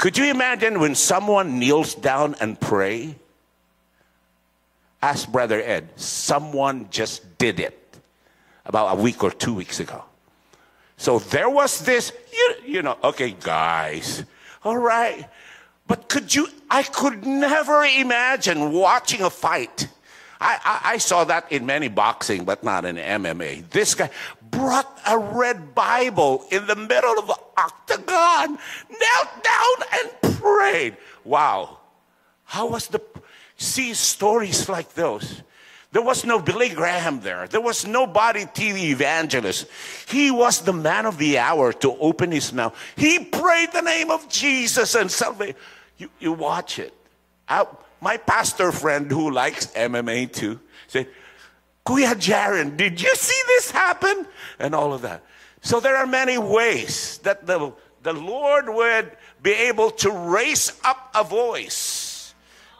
Could 0.01 0.17
you 0.17 0.31
imagine 0.31 0.79
when 0.79 0.95
someone 0.95 1.59
kneels 1.59 1.93
down 1.93 2.35
and 2.41 2.59
pray? 2.59 3.13
Ask 4.99 5.31
Brother 5.31 5.61
Ed, 5.61 5.89
someone 5.95 6.87
just 6.89 7.37
did 7.37 7.59
it 7.59 7.77
about 8.65 8.97
a 8.97 8.99
week 8.99 9.23
or 9.23 9.29
two 9.29 9.53
weeks 9.53 9.79
ago. 9.79 10.03
So 10.97 11.19
there 11.19 11.51
was 11.51 11.85
this, 11.85 12.11
you, 12.33 12.55
you 12.65 12.81
know, 12.81 12.97
okay, 13.03 13.35
guys, 13.39 14.23
all 14.63 14.79
right. 14.79 15.29
But 15.85 16.09
could 16.09 16.33
you, 16.33 16.47
I 16.67 16.81
could 16.81 17.23
never 17.27 17.83
imagine 17.83 18.71
watching 18.71 19.21
a 19.21 19.29
fight. 19.29 19.87
I, 20.39 20.57
I, 20.65 20.93
I 20.93 20.97
saw 20.97 21.25
that 21.25 21.51
in 21.51 21.67
many 21.67 21.89
boxing, 21.89 22.43
but 22.43 22.63
not 22.63 22.85
in 22.85 22.95
MMA. 22.95 23.69
This 23.69 23.93
guy, 23.93 24.09
brought 24.51 24.99
a 25.07 25.17
red 25.17 25.73
Bible 25.73 26.45
in 26.51 26.67
the 26.67 26.75
middle 26.75 27.17
of 27.17 27.27
the 27.27 27.39
octagon, 27.57 28.57
knelt 28.89 29.43
down 29.43 29.87
and 29.93 30.35
prayed. 30.35 30.97
Wow. 31.23 31.79
How 32.43 32.67
was 32.67 32.87
the, 32.87 33.01
see 33.57 33.93
stories 33.93 34.67
like 34.69 34.93
those. 34.93 35.41
There 35.93 36.01
was 36.01 36.23
no 36.23 36.39
Billy 36.39 36.69
Graham 36.69 37.19
there. 37.19 37.47
There 37.47 37.59
was 37.59 37.85
nobody 37.85 38.45
TV 38.45 38.91
evangelist. 38.91 39.67
He 40.07 40.31
was 40.31 40.61
the 40.61 40.71
man 40.71 41.05
of 41.05 41.17
the 41.17 41.37
hour 41.37 41.73
to 41.73 41.97
open 41.97 42.31
his 42.31 42.53
mouth. 42.53 42.75
He 42.95 43.19
prayed 43.19 43.73
the 43.73 43.81
name 43.81 44.09
of 44.09 44.29
Jesus 44.29 44.95
and 44.95 45.11
somebody, 45.11 45.53
you, 45.97 46.09
you 46.19 46.31
watch 46.31 46.79
it. 46.79 46.93
I, 47.47 47.65
my 47.99 48.15
pastor 48.15 48.71
friend 48.71 49.11
who 49.11 49.31
likes 49.31 49.67
MMA 49.67 50.31
too 50.31 50.61
said, 50.87 51.07
Kuya 51.85 52.13
Jaren, 52.13 52.77
did 52.77 53.01
you 53.01 53.13
see 53.15 53.41
this 53.47 53.71
happen? 53.71 54.27
And 54.59 54.75
all 54.75 54.93
of 54.93 55.01
that. 55.01 55.23
So 55.61 55.79
there 55.79 55.97
are 55.97 56.07
many 56.07 56.37
ways 56.37 57.19
that 57.19 57.45
the, 57.45 57.73
the 58.03 58.13
Lord 58.13 58.69
would 58.69 59.11
be 59.41 59.51
able 59.51 59.91
to 59.91 60.11
raise 60.11 60.79
up 60.83 61.11
a 61.15 61.23
voice. 61.23 62.33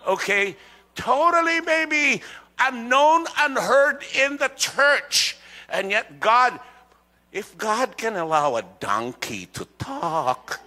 Okay? 0.07 0.55
Totally 0.95 1.61
maybe 1.61 2.21
unknown, 2.59 3.25
unheard 3.39 4.03
in 4.15 4.37
the 4.37 4.49
church. 4.49 5.37
And 5.69 5.89
yet 5.89 6.19
God, 6.19 6.59
if 7.31 7.57
God 7.57 7.97
can 7.97 8.15
allow 8.15 8.55
a 8.55 8.63
donkey 8.79 9.47
to 9.47 9.65
talk, 9.79 10.59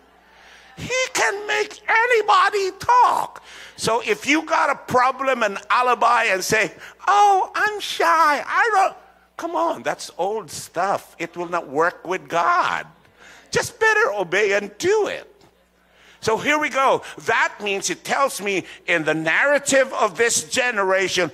he 0.76 0.94
can 1.12 1.46
make 1.46 1.80
anybody 1.88 2.70
talk. 2.78 3.42
So 3.76 4.00
if 4.00 4.26
you 4.26 4.42
got 4.42 4.70
a 4.70 4.74
problem, 4.74 5.42
an 5.42 5.58
alibi, 5.70 6.24
and 6.24 6.42
say, 6.42 6.72
Oh, 7.06 7.50
I'm 7.54 7.80
shy, 7.80 8.04
I 8.46 8.70
don't, 8.72 8.96
come 9.36 9.56
on, 9.56 9.82
that's 9.82 10.10
old 10.18 10.50
stuff. 10.50 11.16
It 11.18 11.36
will 11.36 11.48
not 11.48 11.68
work 11.68 12.06
with 12.06 12.28
God. 12.28 12.86
Just 13.50 13.78
better 13.78 14.12
obey 14.12 14.52
and 14.54 14.76
do 14.78 15.06
it. 15.06 15.30
So 16.20 16.38
here 16.38 16.58
we 16.58 16.70
go. 16.70 17.02
That 17.26 17.54
means 17.62 17.90
it 17.90 18.02
tells 18.02 18.40
me 18.40 18.64
in 18.86 19.04
the 19.04 19.12
narrative 19.12 19.92
of 19.92 20.16
this 20.16 20.48
generation, 20.48 21.30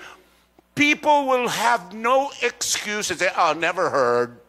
people 0.75 1.27
will 1.27 1.49
have 1.49 1.95
no 1.95 2.33
excuse 2.43 3.09
to 3.09 3.15
say, 3.15 3.31
Oh, 3.37 3.53
never 3.53 3.91
heard. 3.91 4.41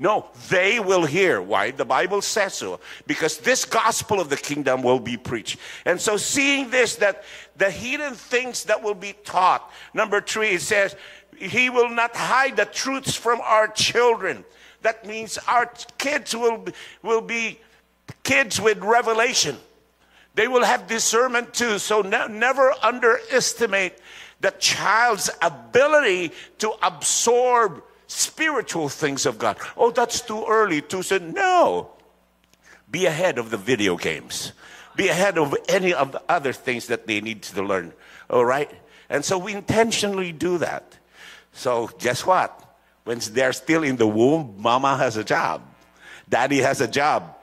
No, 0.00 0.26
they 0.48 0.78
will 0.78 1.04
hear. 1.04 1.42
Why? 1.42 1.72
The 1.72 1.84
Bible 1.84 2.22
says 2.22 2.54
so. 2.54 2.78
Because 3.06 3.38
this 3.38 3.64
gospel 3.64 4.20
of 4.20 4.30
the 4.30 4.36
kingdom 4.36 4.82
will 4.82 5.00
be 5.00 5.16
preached. 5.16 5.58
And 5.84 6.00
so, 6.00 6.16
seeing 6.16 6.70
this, 6.70 6.96
that 6.96 7.24
the 7.56 7.70
hidden 7.70 8.14
things 8.14 8.64
that 8.64 8.82
will 8.82 8.94
be 8.94 9.14
taught. 9.24 9.68
Number 9.92 10.20
three, 10.20 10.50
it 10.50 10.62
says, 10.62 10.94
He 11.36 11.68
will 11.68 11.90
not 11.90 12.14
hide 12.14 12.56
the 12.56 12.64
truths 12.64 13.16
from 13.16 13.40
our 13.40 13.66
children. 13.66 14.44
That 14.82 15.04
means 15.04 15.36
our 15.48 15.72
kids 15.98 16.34
will, 16.34 16.66
will 17.02 17.20
be 17.20 17.58
kids 18.22 18.60
with 18.60 18.78
revelation. 18.78 19.56
They 20.36 20.46
will 20.46 20.62
have 20.62 20.86
discernment 20.86 21.52
too. 21.54 21.80
So, 21.80 22.02
ne- 22.02 22.28
never 22.28 22.72
underestimate 22.84 23.94
the 24.40 24.52
child's 24.52 25.28
ability 25.42 26.30
to 26.58 26.72
absorb 26.82 27.82
spiritual 28.08 28.88
things 28.88 29.24
of 29.26 29.38
God. 29.38 29.58
Oh, 29.76 29.92
that's 29.92 30.20
too 30.20 30.44
early 30.48 30.82
to 30.82 31.02
say. 31.02 31.20
No. 31.20 31.90
Be 32.90 33.06
ahead 33.06 33.38
of 33.38 33.50
the 33.50 33.56
video 33.56 33.96
games. 33.96 34.52
Be 34.96 35.08
ahead 35.08 35.38
of 35.38 35.54
any 35.68 35.94
of 35.94 36.10
the 36.10 36.22
other 36.28 36.52
things 36.52 36.88
that 36.88 37.06
they 37.06 37.20
need 37.20 37.42
to 37.42 37.62
learn. 37.62 37.92
All 38.28 38.44
right? 38.44 38.70
And 39.08 39.24
so 39.24 39.38
we 39.38 39.54
intentionally 39.54 40.32
do 40.32 40.58
that. 40.58 40.98
So 41.52 41.90
guess 41.98 42.26
what? 42.26 42.64
When 43.04 43.20
they're 43.32 43.52
still 43.52 43.84
in 43.84 43.96
the 43.96 44.06
womb, 44.06 44.56
mama 44.58 44.96
has 44.96 45.16
a 45.16 45.24
job. 45.24 45.62
Daddy 46.28 46.58
has 46.58 46.80
a 46.80 46.88
job. 46.88 47.34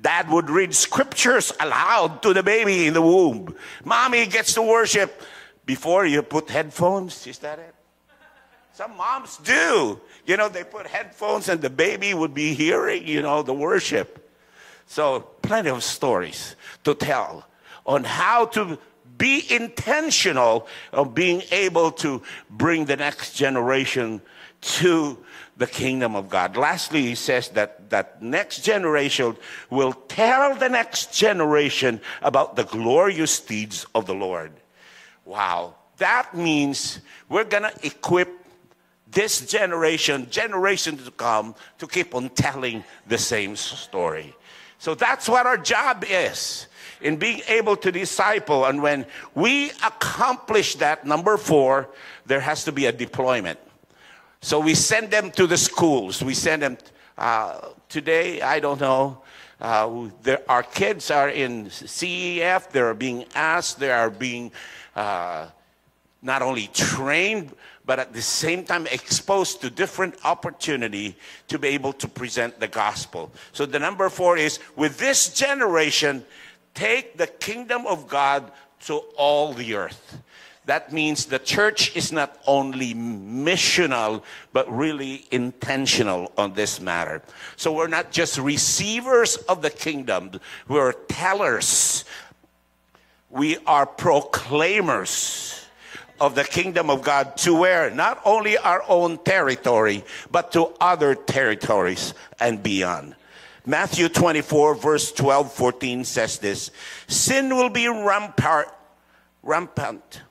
Dad 0.00 0.30
would 0.30 0.50
read 0.50 0.74
scriptures 0.74 1.52
aloud 1.60 2.22
to 2.22 2.32
the 2.32 2.42
baby 2.42 2.86
in 2.86 2.94
the 2.94 3.02
womb. 3.02 3.54
Mommy 3.84 4.26
gets 4.26 4.54
to 4.54 4.62
worship 4.62 5.22
before 5.66 6.06
you 6.06 6.22
put 6.22 6.48
headphones. 6.48 7.26
Is 7.26 7.38
that 7.38 7.58
it? 7.58 7.74
Some 8.80 8.96
moms 8.96 9.36
do. 9.36 10.00
You 10.24 10.38
know, 10.38 10.48
they 10.48 10.64
put 10.64 10.86
headphones 10.86 11.50
and 11.50 11.60
the 11.60 11.68
baby 11.68 12.14
would 12.14 12.32
be 12.32 12.54
hearing, 12.54 13.06
you 13.06 13.20
know, 13.20 13.42
the 13.42 13.52
worship. 13.52 14.32
So, 14.86 15.20
plenty 15.42 15.68
of 15.68 15.84
stories 15.84 16.56
to 16.84 16.94
tell 16.94 17.44
on 17.84 18.04
how 18.04 18.46
to 18.56 18.78
be 19.18 19.44
intentional 19.54 20.66
of 20.94 21.14
being 21.14 21.42
able 21.52 21.92
to 22.00 22.22
bring 22.48 22.86
the 22.86 22.96
next 22.96 23.34
generation 23.34 24.22
to 24.62 25.18
the 25.58 25.66
kingdom 25.66 26.16
of 26.16 26.30
God. 26.30 26.56
Lastly, 26.56 27.02
he 27.02 27.14
says 27.14 27.50
that 27.50 27.90
that 27.90 28.22
next 28.22 28.64
generation 28.64 29.36
will 29.68 29.92
tell 29.92 30.54
the 30.54 30.70
next 30.70 31.12
generation 31.12 32.00
about 32.22 32.56
the 32.56 32.64
glorious 32.64 33.40
deeds 33.40 33.84
of 33.94 34.06
the 34.06 34.14
Lord. 34.14 34.52
Wow. 35.26 35.74
That 35.98 36.34
means 36.34 37.00
we're 37.28 37.44
going 37.44 37.64
to 37.64 37.74
equip 37.86 38.39
this 39.10 39.46
generation, 39.46 40.28
generation 40.30 40.96
to 40.98 41.10
come, 41.10 41.54
to 41.78 41.86
keep 41.86 42.14
on 42.14 42.28
telling 42.30 42.84
the 43.06 43.18
same 43.18 43.56
story. 43.56 44.34
So 44.78 44.94
that's 44.94 45.28
what 45.28 45.46
our 45.46 45.58
job 45.58 46.04
is 46.08 46.66
in 47.00 47.16
being 47.16 47.42
able 47.48 47.76
to 47.76 47.92
disciple. 47.92 48.64
And 48.64 48.82
when 48.82 49.06
we 49.34 49.70
accomplish 49.84 50.76
that, 50.76 51.06
number 51.06 51.36
four, 51.36 51.88
there 52.26 52.40
has 52.40 52.64
to 52.64 52.72
be 52.72 52.86
a 52.86 52.92
deployment. 52.92 53.58
So 54.42 54.60
we 54.60 54.74
send 54.74 55.10
them 55.10 55.30
to 55.32 55.46
the 55.46 55.58
schools. 55.58 56.22
We 56.22 56.34
send 56.34 56.62
them 56.62 56.78
uh, 57.18 57.68
today. 57.88 58.40
I 58.40 58.60
don't 58.60 58.80
know. 58.80 59.22
Uh, 59.60 60.08
there, 60.22 60.40
our 60.48 60.62
kids 60.62 61.10
are 61.10 61.28
in 61.28 61.66
CEF. 61.66 62.70
They're 62.70 62.94
being 62.94 63.26
asked. 63.34 63.78
They 63.78 63.90
are 63.90 64.08
being 64.08 64.52
uh, 64.96 65.48
not 66.22 66.42
only 66.42 66.68
trained, 66.68 67.52
but 67.84 67.98
at 67.98 68.12
the 68.12 68.22
same 68.22 68.64
time 68.64 68.86
exposed 68.86 69.60
to 69.62 69.70
different 69.70 70.14
opportunity 70.24 71.16
to 71.48 71.58
be 71.58 71.68
able 71.68 71.92
to 71.94 72.06
present 72.06 72.60
the 72.60 72.68
gospel. 72.68 73.32
So 73.52 73.66
the 73.66 73.78
number 73.78 74.08
four 74.08 74.36
is 74.36 74.58
with 74.76 74.98
this 74.98 75.32
generation, 75.32 76.24
take 76.74 77.16
the 77.16 77.26
kingdom 77.26 77.86
of 77.86 78.06
God 78.06 78.52
to 78.86 78.96
all 79.16 79.52
the 79.52 79.74
earth. 79.74 80.18
That 80.66 80.92
means 80.92 81.26
the 81.26 81.38
church 81.38 81.96
is 81.96 82.12
not 82.12 82.38
only 82.46 82.94
missional, 82.94 84.22
but 84.52 84.70
really 84.70 85.26
intentional 85.30 86.30
on 86.36 86.52
this 86.52 86.80
matter. 86.80 87.22
So 87.56 87.72
we're 87.72 87.88
not 87.88 88.12
just 88.12 88.38
receivers 88.38 89.36
of 89.36 89.62
the 89.62 89.70
kingdom, 89.70 90.32
we're 90.68 90.92
tellers. 90.92 92.04
We 93.30 93.58
are 93.66 93.86
proclaimers 93.86 95.59
of 96.20 96.34
the 96.34 96.44
kingdom 96.44 96.90
of 96.90 97.02
God 97.02 97.36
to 97.38 97.54
where 97.54 97.90
not 97.90 98.20
only 98.24 98.58
our 98.58 98.82
own 98.88 99.18
territory, 99.18 100.04
but 100.30 100.52
to 100.52 100.72
other 100.80 101.14
territories 101.14 102.14
and 102.38 102.62
beyond. 102.62 103.16
Matthew 103.66 104.08
24, 104.08 104.74
verse 104.74 105.12
12, 105.12 105.52
14 105.52 106.04
says 106.04 106.38
this 106.38 106.70
Sin 107.08 107.54
will 107.54 107.70
be 107.70 107.88
rampart, 107.88 108.68
rampant 109.42 110.22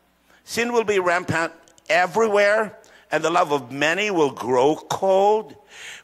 Sin 0.50 0.74
will 0.74 0.84
be 0.84 0.98
rampant 0.98 1.54
everywhere, 1.92 2.76
and 3.12 3.24
the 3.24 3.30
love 3.30 3.54
of 3.54 3.72
many 3.72 4.10
will 4.10 4.32
grow 4.32 4.76
cold. 4.76 5.56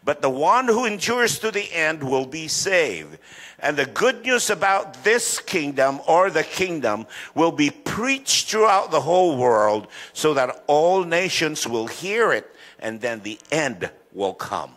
But 0.05 0.21
the 0.21 0.29
one 0.29 0.67
who 0.67 0.85
endures 0.85 1.39
to 1.39 1.49
the 1.49 1.73
end 1.73 2.03
will 2.03 2.27
be 2.27 2.47
saved. 2.47 3.17
And 3.57 3.75
the 3.75 3.87
good 3.87 4.23
news 4.23 4.51
about 4.51 5.03
this 5.03 5.39
kingdom 5.39 5.99
or 6.07 6.29
the 6.29 6.43
kingdom 6.43 7.07
will 7.33 7.51
be 7.51 7.71
preached 7.71 8.51
throughout 8.51 8.91
the 8.91 9.01
whole 9.01 9.35
world 9.35 9.87
so 10.13 10.35
that 10.35 10.63
all 10.67 11.03
nations 11.03 11.67
will 11.67 11.87
hear 11.87 12.31
it, 12.31 12.55
and 12.79 13.01
then 13.01 13.21
the 13.21 13.39
end 13.51 13.89
will 14.13 14.35
come. 14.35 14.71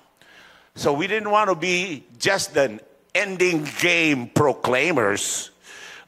So 0.75 0.95
we 0.95 1.07
didn't 1.07 1.31
want 1.31 1.51
to 1.51 1.55
be 1.55 2.07
just 2.19 2.57
an 2.57 2.81
ending 3.15 3.69
game 3.81 4.29
proclaimers 4.29 5.51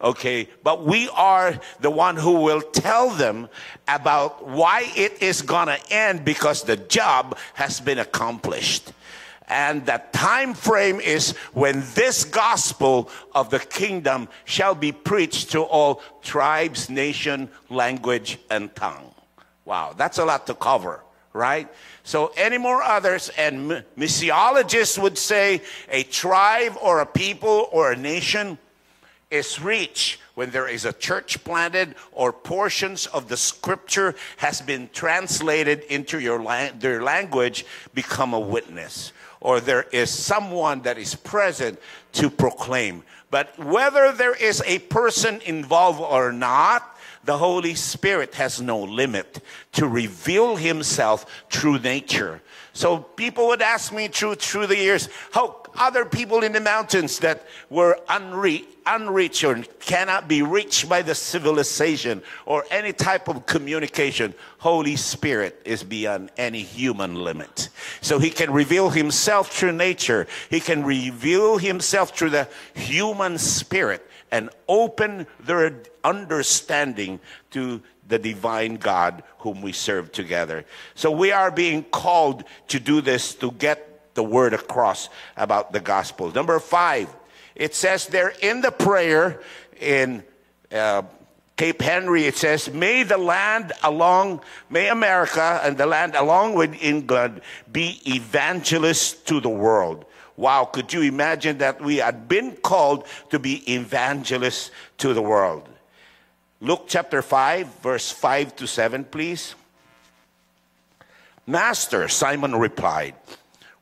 okay 0.03 0.49
but 0.63 0.85
we 0.85 1.09
are 1.11 1.59
the 1.81 1.91
one 1.91 2.17
who 2.17 2.41
will 2.41 2.61
tell 2.61 3.11
them 3.11 3.49
about 3.89 4.47
why 4.47 4.85
it 4.97 5.23
is 5.23 5.43
to 5.69 5.79
end 5.91 6.25
because 6.25 6.63
the 6.63 6.77
job 6.77 7.37
has 7.55 7.81
been 7.81 7.99
accomplished 7.99 8.93
and 9.51 9.85
the 9.85 10.01
time 10.13 10.55
frame 10.55 11.01
is 11.01 11.33
when 11.53 11.83
this 11.95 12.25
gospel 12.25 13.11
of 13.35 13.51
the 13.51 13.59
kingdom 13.59 14.29
shall 14.45 14.75
be 14.75 14.93
preached 14.93 15.51
to 15.51 15.61
all 15.61 16.03
tribes 16.23 16.89
nation 16.89 17.51
language 17.69 18.39
and 18.49 18.75
tongue. 18.75 19.13
Wow 19.65 19.95
that's 19.97 20.19
a 20.19 20.25
lot 20.25 20.47
to 20.47 20.55
cover 20.55 21.03
right? 21.33 21.69
So 22.03 22.33
any 22.37 22.59
more 22.59 22.83
others? 22.83 23.31
And 23.39 23.85
missiologists 23.97 24.99
would 24.99 25.19
say 25.19 25.63
a 25.89 26.03
tribe 26.03 26.77
or 26.83 27.01
a 27.01 27.07
people 27.07 27.69
or 27.71 27.93
a 27.93 27.97
nation 27.97 28.59
is 29.31 29.61
reached 29.61 30.19
when 30.35 30.51
there 30.51 30.67
is 30.67 30.85
a 30.85 30.93
church 30.93 31.43
planted 31.45 31.95
or 32.13 32.33
portions 32.33 33.07
of 33.07 33.29
the 33.29 33.37
scripture 33.37 34.15
has 34.39 34.61
been 34.61 34.89
translated 34.93 35.81
into 35.85 36.19
your 36.19 36.43
la- 36.43 36.71
their 36.79 37.03
language 37.03 37.65
become 37.95 38.35
a 38.35 38.41
witness 38.41 39.13
or 39.41 39.61
there 39.61 39.87
is 39.93 40.11
someone 40.11 40.83
that 40.83 40.99
is 40.99 41.15
present 41.15 41.79
to 42.13 42.31
proclaim. 42.31 43.03
But 43.31 43.59
whether 43.59 44.13
there 44.13 44.35
is 44.35 44.63
a 44.67 44.81
person 44.81 45.41
involved 45.45 46.01
or 46.01 46.33
not 46.33 46.97
the 47.25 47.37
holy 47.37 47.75
spirit 47.75 48.35
has 48.35 48.61
no 48.61 48.79
limit 48.81 49.41
to 49.73 49.87
reveal 49.87 50.57
himself 50.57 51.27
through 51.51 51.79
nature. 51.79 52.41
So 52.73 52.99
people 52.99 53.49
would 53.49 53.63
ask 53.63 53.93
me 53.93 54.09
through 54.09 54.37
through 54.37 54.69
the 54.69 54.77
years 54.77 55.09
how 55.33 55.60
other 55.77 56.05
people 56.05 56.43
in 56.43 56.53
the 56.53 56.61
mountains 56.61 57.19
that 57.21 57.47
were 57.69 57.99
unre- 58.09 58.65
unreached 58.87 59.45
or 59.45 59.63
cannot 59.81 60.29
be 60.29 60.43
reached 60.43 60.89
by 60.89 61.03
the 61.03 61.15
civilization 61.15 62.23
or 62.47 62.65
any 62.71 62.93
type 62.93 63.29
of 63.29 63.47
communication. 63.47 64.35
Holy 64.59 64.97
Spirit 64.97 65.61
is 65.65 65.83
beyond 65.83 66.31
any 66.37 66.63
human 66.63 67.15
limit. 67.15 67.69
So 68.01 68.19
he 68.19 68.31
can 68.31 68.53
reveal 68.53 68.91
himself 68.91 69.53
through 69.53 69.73
nature. 69.73 70.27
He 70.49 70.61
can 70.61 70.85
reveal 70.85 71.59
himself 71.59 72.17
through 72.17 72.31
the 72.31 72.49
human 72.75 73.39
spirit 73.39 74.07
and 74.31 74.51
open 74.69 75.27
their 75.41 75.81
understanding 76.05 77.21
to 77.51 77.83
the 78.09 78.19
divine 78.19 78.77
God 78.77 79.23
whom 79.39 79.63
we 79.63 79.73
serve 79.73 80.13
together. 80.13 80.65
So 80.95 81.11
we 81.11 81.33
are 81.33 81.51
being 81.51 81.85
called 81.85 82.45
to 82.69 82.81
do 82.81 83.01
this 83.01 83.35
to 83.37 83.53
get 83.53 83.90
the 84.15 84.23
word 84.23 84.55
across 84.55 85.09
about 85.37 85.73
the 85.73 85.81
gospel. 85.81 86.33
Number 86.33 86.59
five, 86.59 87.15
it 87.55 87.75
says 87.75 88.07
there 88.07 88.33
in 88.41 88.61
the 88.61 88.71
prayer 88.71 89.43
in 89.81 90.25
uh, 90.73 91.03
Cape 91.57 91.83
Henry, 91.83 92.25
it 92.25 92.39
says, 92.39 92.73
May 92.73 93.03
the 93.03 93.19
land 93.19 93.73
along, 93.83 94.41
may 94.71 94.89
America 94.89 95.61
and 95.63 95.77
the 95.77 95.85
land 95.85 96.15
along 96.15 96.55
with 96.55 96.75
England 96.83 97.43
be 97.71 98.01
evangelists 98.07 99.13
to 99.25 99.41
the 99.41 99.51
world. 99.51 100.07
Wow, 100.39 100.65
could 100.65 100.91
you 100.91 101.03
imagine 101.03 101.59
that 101.59 101.83
we 101.83 101.97
had 101.97 102.27
been 102.29 102.57
called 102.57 103.07
to 103.29 103.39
be 103.39 103.75
evangelists 103.75 104.71
to 104.99 105.13
the 105.13 105.21
world? 105.21 105.69
Luke 106.63 106.85
chapter 106.89 107.21
5, 107.21 107.67
verse 107.83 108.11
5 108.11 108.57
to 108.57 108.67
7, 108.67 109.05
please. 109.05 109.55
Master, 111.47 112.09
Simon 112.09 112.57
replied, 112.57 113.15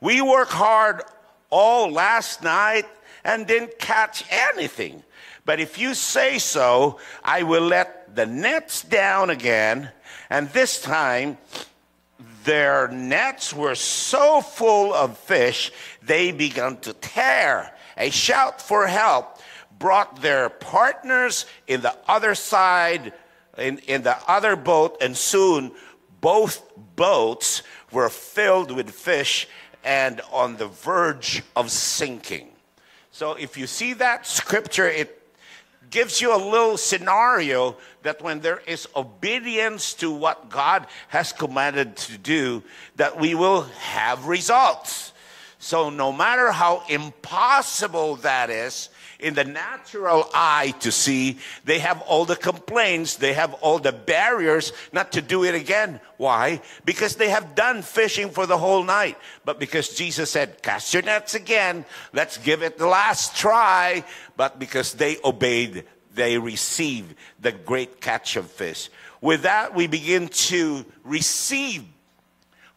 we 0.00 0.20
worked 0.20 0.52
hard 0.52 1.02
all 1.50 1.90
last 1.90 2.42
night 2.42 2.86
and 3.24 3.46
didn't 3.46 3.78
catch 3.78 4.24
anything. 4.30 5.02
But 5.44 5.60
if 5.60 5.78
you 5.78 5.94
say 5.94 6.38
so, 6.38 6.98
I 7.24 7.42
will 7.42 7.62
let 7.62 8.14
the 8.14 8.26
nets 8.26 8.82
down 8.82 9.30
again. 9.30 9.90
And 10.30 10.50
this 10.50 10.80
time, 10.80 11.38
their 12.44 12.88
nets 12.88 13.54
were 13.54 13.74
so 13.74 14.40
full 14.40 14.94
of 14.94 15.18
fish, 15.18 15.72
they 16.02 16.32
began 16.32 16.76
to 16.78 16.92
tear. 16.92 17.74
A 17.96 18.10
shout 18.10 18.62
for 18.62 18.86
help 18.86 19.38
brought 19.78 20.22
their 20.22 20.48
partners 20.48 21.46
in 21.66 21.80
the 21.80 21.96
other 22.06 22.34
side, 22.34 23.12
in, 23.56 23.78
in 23.80 24.02
the 24.02 24.16
other 24.28 24.56
boat, 24.56 24.98
and 25.00 25.16
soon 25.16 25.72
both 26.20 26.62
boats 26.96 27.62
were 27.92 28.08
filled 28.08 28.70
with 28.70 28.90
fish 28.90 29.48
and 29.84 30.20
on 30.32 30.56
the 30.56 30.68
verge 30.68 31.42
of 31.56 31.70
sinking. 31.70 32.48
So 33.10 33.32
if 33.32 33.56
you 33.56 33.66
see 33.66 33.94
that 33.94 34.26
scripture, 34.26 34.88
it 34.88 35.14
gives 35.90 36.20
you 36.20 36.34
a 36.34 36.38
little 36.38 36.76
scenario 36.76 37.76
that 38.02 38.22
when 38.22 38.40
there 38.40 38.60
is 38.66 38.86
obedience 38.94 39.94
to 39.94 40.10
what 40.10 40.50
God 40.50 40.86
has 41.08 41.32
commanded 41.32 41.96
to 41.96 42.18
do, 42.18 42.62
that 42.96 43.18
we 43.18 43.34
will 43.34 43.62
have 43.62 44.26
results. 44.26 45.12
So 45.58 45.90
no 45.90 46.12
matter 46.12 46.52
how 46.52 46.84
impossible 46.88 48.16
that 48.16 48.50
is, 48.50 48.90
in 49.18 49.34
the 49.34 49.44
natural 49.44 50.28
eye 50.32 50.74
to 50.80 50.92
see, 50.92 51.38
they 51.64 51.80
have 51.80 52.00
all 52.02 52.24
the 52.24 52.36
complaints, 52.36 53.16
they 53.16 53.32
have 53.32 53.52
all 53.54 53.78
the 53.78 53.92
barriers 53.92 54.72
not 54.92 55.12
to 55.12 55.22
do 55.22 55.44
it 55.44 55.54
again. 55.54 56.00
Why? 56.18 56.62
Because 56.84 57.16
they 57.16 57.30
have 57.30 57.56
done 57.56 57.82
fishing 57.82 58.30
for 58.30 58.46
the 58.46 58.58
whole 58.58 58.84
night. 58.84 59.18
But 59.44 59.58
because 59.58 59.88
Jesus 59.88 60.30
said, 60.30 60.62
cast 60.62 60.94
your 60.94 61.02
nets 61.02 61.34
again, 61.34 61.84
let's 62.12 62.38
give 62.38 62.62
it 62.62 62.78
the 62.78 62.86
last 62.86 63.36
try. 63.36 64.04
But 64.36 64.60
because 64.60 64.94
they 64.94 65.16
obeyed, 65.24 65.84
they 66.14 66.38
received 66.38 67.14
the 67.40 67.52
great 67.52 68.00
catch 68.00 68.36
of 68.36 68.48
fish. 68.48 68.88
With 69.20 69.42
that, 69.42 69.74
we 69.74 69.88
begin 69.88 70.28
to 70.28 70.84
receive 71.02 71.84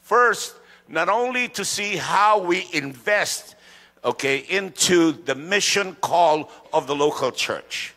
first, 0.01 0.55
not 0.87 1.07
only 1.07 1.49
to 1.49 1.63
see 1.63 1.97
how 1.97 2.39
we 2.39 2.67
invest 2.73 3.55
okay, 4.03 4.37
into 4.37 5.11
the 5.11 5.35
mission 5.35 5.95
call 6.01 6.49
of 6.73 6.87
the 6.87 6.95
local 6.95 7.31
church. 7.31 7.93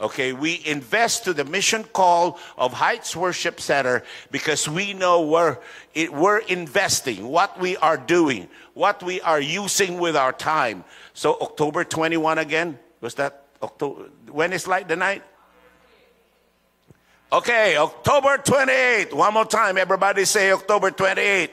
Okay, 0.00 0.32
we 0.32 0.62
invest 0.64 1.24
to 1.24 1.32
the 1.32 1.44
mission 1.44 1.82
call 1.82 2.38
of 2.56 2.72
Heights 2.72 3.16
Worship 3.16 3.60
Center 3.60 4.04
because 4.30 4.68
we 4.68 4.94
know 4.94 5.26
we're, 5.26 5.58
it, 5.92 6.12
we're 6.12 6.38
investing, 6.38 7.26
what 7.26 7.58
we 7.58 7.76
are 7.78 7.96
doing, 7.96 8.48
what 8.74 9.02
we 9.02 9.20
are 9.22 9.40
using 9.40 9.98
with 9.98 10.14
our 10.14 10.32
time. 10.32 10.84
So 11.14 11.36
October 11.40 11.82
21 11.82 12.38
again, 12.38 12.78
was 13.00 13.14
that 13.14 13.46
October? 13.60 14.04
When 14.30 14.52
is 14.52 14.68
light 14.68 14.86
the 14.86 14.94
night? 14.94 15.24
Okay, 17.32 17.76
October 17.76 18.38
28. 18.38 19.12
One 19.12 19.34
more 19.34 19.44
time, 19.44 19.76
everybody 19.78 20.24
say 20.24 20.52
October 20.52 20.92
28. 20.92 21.50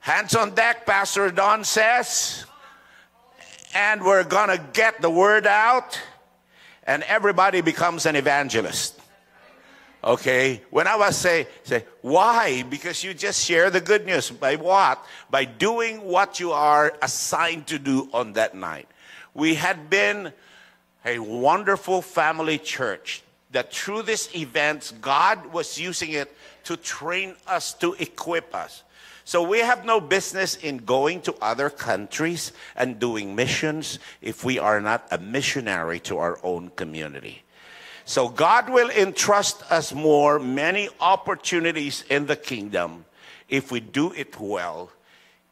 Hands 0.00 0.34
on 0.34 0.54
deck, 0.54 0.86
Pastor 0.86 1.30
Don 1.30 1.62
says. 1.62 2.44
And 3.74 4.02
we're 4.02 4.24
going 4.24 4.48
to 4.48 4.64
get 4.72 5.00
the 5.00 5.10
word 5.10 5.46
out, 5.46 6.00
and 6.84 7.02
everybody 7.04 7.60
becomes 7.60 8.06
an 8.06 8.16
evangelist. 8.16 8.98
Okay, 10.02 10.62
when 10.70 10.86
I 10.86 10.96
was 10.96 11.16
say, 11.16 11.46
say, 11.62 11.84
why? 12.00 12.62
Because 12.62 13.04
you 13.04 13.12
just 13.12 13.44
share 13.44 13.68
the 13.68 13.80
good 13.80 14.06
news. 14.06 14.30
By 14.30 14.56
what? 14.56 15.04
By 15.30 15.44
doing 15.44 16.02
what 16.02 16.40
you 16.40 16.52
are 16.52 16.94
assigned 17.02 17.66
to 17.66 17.78
do 17.78 18.08
on 18.14 18.32
that 18.32 18.56
night. 18.56 18.88
We 19.34 19.54
had 19.54 19.90
been 19.90 20.32
a 21.04 21.18
wonderful 21.18 22.00
family 22.00 22.56
church 22.56 23.22
that 23.50 23.72
through 23.72 24.02
this 24.02 24.34
event, 24.34 24.94
God 25.00 25.52
was 25.52 25.78
using 25.78 26.12
it 26.12 26.34
to 26.64 26.76
train 26.76 27.36
us, 27.46 27.74
to 27.74 27.94
equip 27.94 28.54
us. 28.54 28.82
So 29.24 29.42
we 29.42 29.60
have 29.60 29.84
no 29.84 30.00
business 30.00 30.56
in 30.56 30.78
going 30.78 31.20
to 31.22 31.34
other 31.40 31.70
countries 31.70 32.52
and 32.74 32.98
doing 32.98 33.36
missions 33.36 33.98
if 34.20 34.44
we 34.44 34.58
are 34.58 34.80
not 34.80 35.06
a 35.10 35.18
missionary 35.18 36.00
to 36.00 36.18
our 36.18 36.38
own 36.42 36.70
community. 36.74 37.42
So 38.04 38.28
God 38.28 38.68
will 38.68 38.90
entrust 38.90 39.62
us 39.70 39.94
more, 39.94 40.40
many 40.40 40.88
opportunities 41.00 42.04
in 42.10 42.26
the 42.26 42.34
kingdom 42.34 43.04
if 43.48 43.70
we 43.70 43.78
do 43.78 44.12
it 44.12 44.40
well 44.40 44.90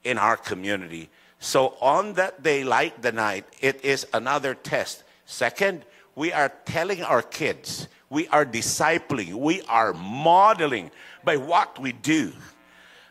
in 0.02 0.18
our 0.18 0.36
community. 0.36 1.08
So 1.38 1.76
on 1.80 2.14
that 2.14 2.42
day, 2.42 2.64
light 2.64 3.00
the 3.00 3.12
night, 3.12 3.44
it 3.60 3.84
is 3.84 4.06
another 4.12 4.54
test. 4.54 5.04
Second, 5.24 5.84
we 6.16 6.32
are 6.32 6.50
telling 6.64 7.02
our 7.02 7.22
kids, 7.22 7.86
we 8.10 8.28
are 8.28 8.44
discipling, 8.44 9.34
we 9.34 9.62
are 9.62 9.92
modeling 9.92 10.90
by 11.24 11.36
what 11.36 11.78
we 11.78 11.92
do. 11.92 12.32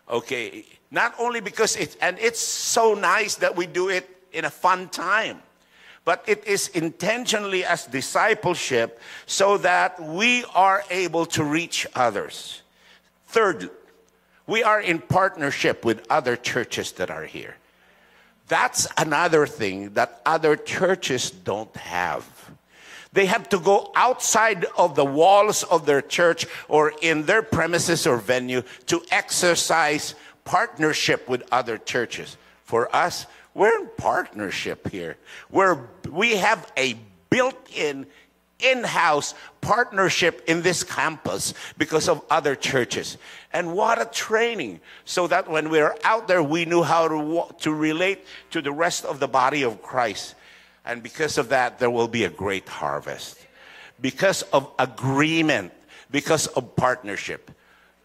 Okay, 0.10 0.66
not 0.90 1.14
only 1.20 1.42
because 1.42 1.76
it's, 1.76 1.96
and 2.02 2.18
it's 2.20 2.40
so 2.40 2.94
nice 2.94 3.36
that 3.36 3.56
we 3.56 3.66
do 3.66 3.90
it 3.90 4.10
in 4.32 4.46
a 4.46 4.50
fun 4.50 4.88
time, 4.90 5.42
but 6.06 6.24
it 6.26 6.48
is 6.48 6.70
intentionally 6.70 7.66
as 7.66 7.86
discipleship 7.86 9.02
so 9.26 9.58
that 9.58 10.02
we 10.02 10.46
are 10.56 10.84
able 10.90 11.26
to 11.26 11.44
reach 11.44 11.86
others. 11.94 12.62
Third, 13.28 13.70
we 14.48 14.64
are 14.64 14.80
in 14.80 15.00
partnership 15.00 15.84
with 15.84 16.08
other 16.10 16.38
churches 16.38 16.94
that 16.94 17.12
are 17.12 17.26
here. 17.26 17.58
That's 18.48 18.88
another 18.98 19.46
thing 19.46 19.96
that 19.96 20.22
other 20.26 20.56
churches 20.56 21.30
don't 21.30 21.76
have. 21.76 22.37
They 23.14 23.26
have 23.26 23.50
to 23.50 23.60
go 23.60 23.92
outside 23.96 24.66
of 24.78 24.96
the 24.96 25.06
walls 25.06 25.64
of 25.64 25.86
their 25.86 26.02
church 26.02 26.46
or 26.68 26.94
in 27.02 27.26
their 27.26 27.42
premises 27.42 28.06
or 28.06 28.18
venue 28.18 28.64
to 28.88 29.02
exercise 29.12 30.16
partnership 30.44 31.28
with 31.28 31.44
other 31.52 31.78
churches. 31.78 32.38
For 32.64 32.94
us, 32.96 33.26
we're 33.54 33.80
in 33.80 33.90
partnership 33.98 34.90
here. 34.90 35.18
We're, 35.50 35.80
we 36.10 36.36
have 36.38 36.72
a 36.78 36.96
built 37.30 37.58
in, 37.76 38.06
in 38.60 38.84
house 38.84 39.34
partnership 39.62 40.44
in 40.48 40.62
this 40.62 40.84
campus 40.84 41.54
because 41.78 42.08
of 42.08 42.24
other 42.30 42.56
churches. 42.56 43.18
And 43.52 43.74
what 43.74 44.02
a 44.02 44.06
training, 44.06 44.80
so 45.06 45.28
that 45.28 45.50
when 45.50 45.70
we're 45.70 45.96
out 46.04 46.28
there, 46.28 46.44
we 46.44 46.66
knew 46.66 46.84
how 46.84 47.08
to, 47.08 47.56
to 47.62 47.74
relate 47.74 48.26
to 48.52 48.62
the 48.62 48.72
rest 48.72 49.06
of 49.06 49.20
the 49.20 49.28
body 49.28 49.64
of 49.64 49.82
Christ. 49.82 50.36
And 50.88 51.04
because 51.04 51.38
of 51.38 51.50
that, 51.50 51.80
there 51.80 51.92
will 51.92 52.08
be 52.08 52.24
a 52.24 52.30
great 52.30 52.70
harvest. 52.70 53.46
Because 54.00 54.42
of 54.54 54.72
agreement, 54.80 55.74
because 56.10 56.48
of 56.48 56.78
partnership. 56.78 57.52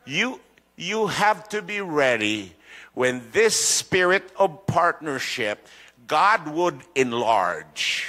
You, 0.05 0.41
you 0.77 1.07
have 1.07 1.49
to 1.51 1.63
be 1.63 1.81
ready 1.81 2.55
when 2.95 3.23
this 3.31 3.59
spirit 3.59 4.29
of 4.37 4.67
partnership, 4.67 5.65
God 6.09 6.49
would 6.49 6.81
enlarge. 6.97 8.09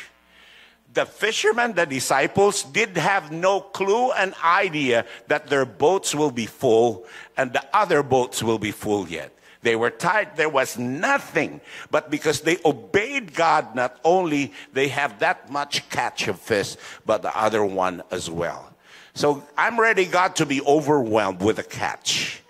The 0.92 1.06
fishermen, 1.06 1.74
the 1.74 1.86
disciples, 1.86 2.64
did 2.64 2.98
have 2.98 3.32
no 3.32 3.62
clue 3.62 4.12
and 4.12 4.34
idea 4.44 5.06
that 5.28 5.48
their 5.48 5.66
boats 5.66 6.16
will 6.16 6.32
be 6.32 6.48
full 6.48 7.06
and 7.38 7.54
the 7.54 7.64
other 7.76 8.02
boats 8.02 8.42
will 8.42 8.60
be 8.60 8.72
full 8.72 9.08
yet. 9.08 9.32
They 9.64 9.76
were 9.76 9.90
tired. 9.90 10.36
There 10.36 10.50
was 10.50 10.78
nothing. 10.78 11.62
But 11.90 12.12
because 12.12 12.42
they 12.42 12.58
obeyed 12.64 13.34
God, 13.34 13.76
not 13.76 14.00
only 14.04 14.54
they 14.74 14.90
have 14.90 15.20
that 15.20 15.50
much 15.50 15.90
catch 15.90 16.28
of 16.28 16.40
fish, 16.40 16.76
but 17.06 17.22
the 17.22 17.36
other 17.36 17.66
one 17.66 18.04
as 18.12 18.30
well. 18.30 18.74
So 19.16 19.44
I'm 19.58 19.80
ready, 19.80 20.06
God, 20.06 20.36
to 20.38 20.46
be 20.46 20.62
overwhelmed 20.62 21.42
with 21.42 21.60
a 21.60 21.64
catch. 21.64 22.42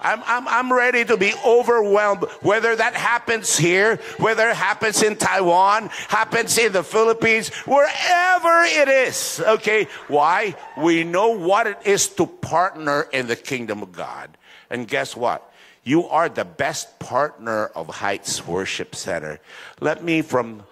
I'm, 0.00 0.20
I'm, 0.26 0.48
I'm 0.48 0.72
ready 0.72 1.04
to 1.04 1.16
be 1.16 1.32
overwhelmed, 1.46 2.24
whether 2.40 2.74
that 2.74 2.94
happens 2.94 3.56
here, 3.56 3.96
whether 4.18 4.48
it 4.48 4.56
happens 4.56 5.02
in 5.02 5.16
Taiwan, 5.16 5.90
happens 6.08 6.58
in 6.58 6.72
the 6.72 6.82
Philippines, 6.82 7.50
wherever 7.66 8.64
it 8.64 8.88
is. 8.88 9.40
Okay. 9.46 9.86
Why? 10.08 10.56
We 10.76 11.04
know 11.04 11.28
what 11.28 11.68
it 11.68 11.78
is 11.84 12.08
to 12.14 12.26
partner 12.26 13.06
in 13.12 13.28
the 13.28 13.36
kingdom 13.36 13.82
of 13.82 13.92
God. 13.92 14.36
And 14.70 14.88
guess 14.88 15.16
what? 15.16 15.51
You 15.84 16.06
are 16.08 16.28
the 16.28 16.44
best 16.44 16.98
partner 17.00 17.66
of 17.66 17.88
Heights 17.88 18.46
Worship 18.46 18.94
Center. 18.94 19.40
Let 19.80 20.04
me, 20.04 20.22
from 20.22 20.62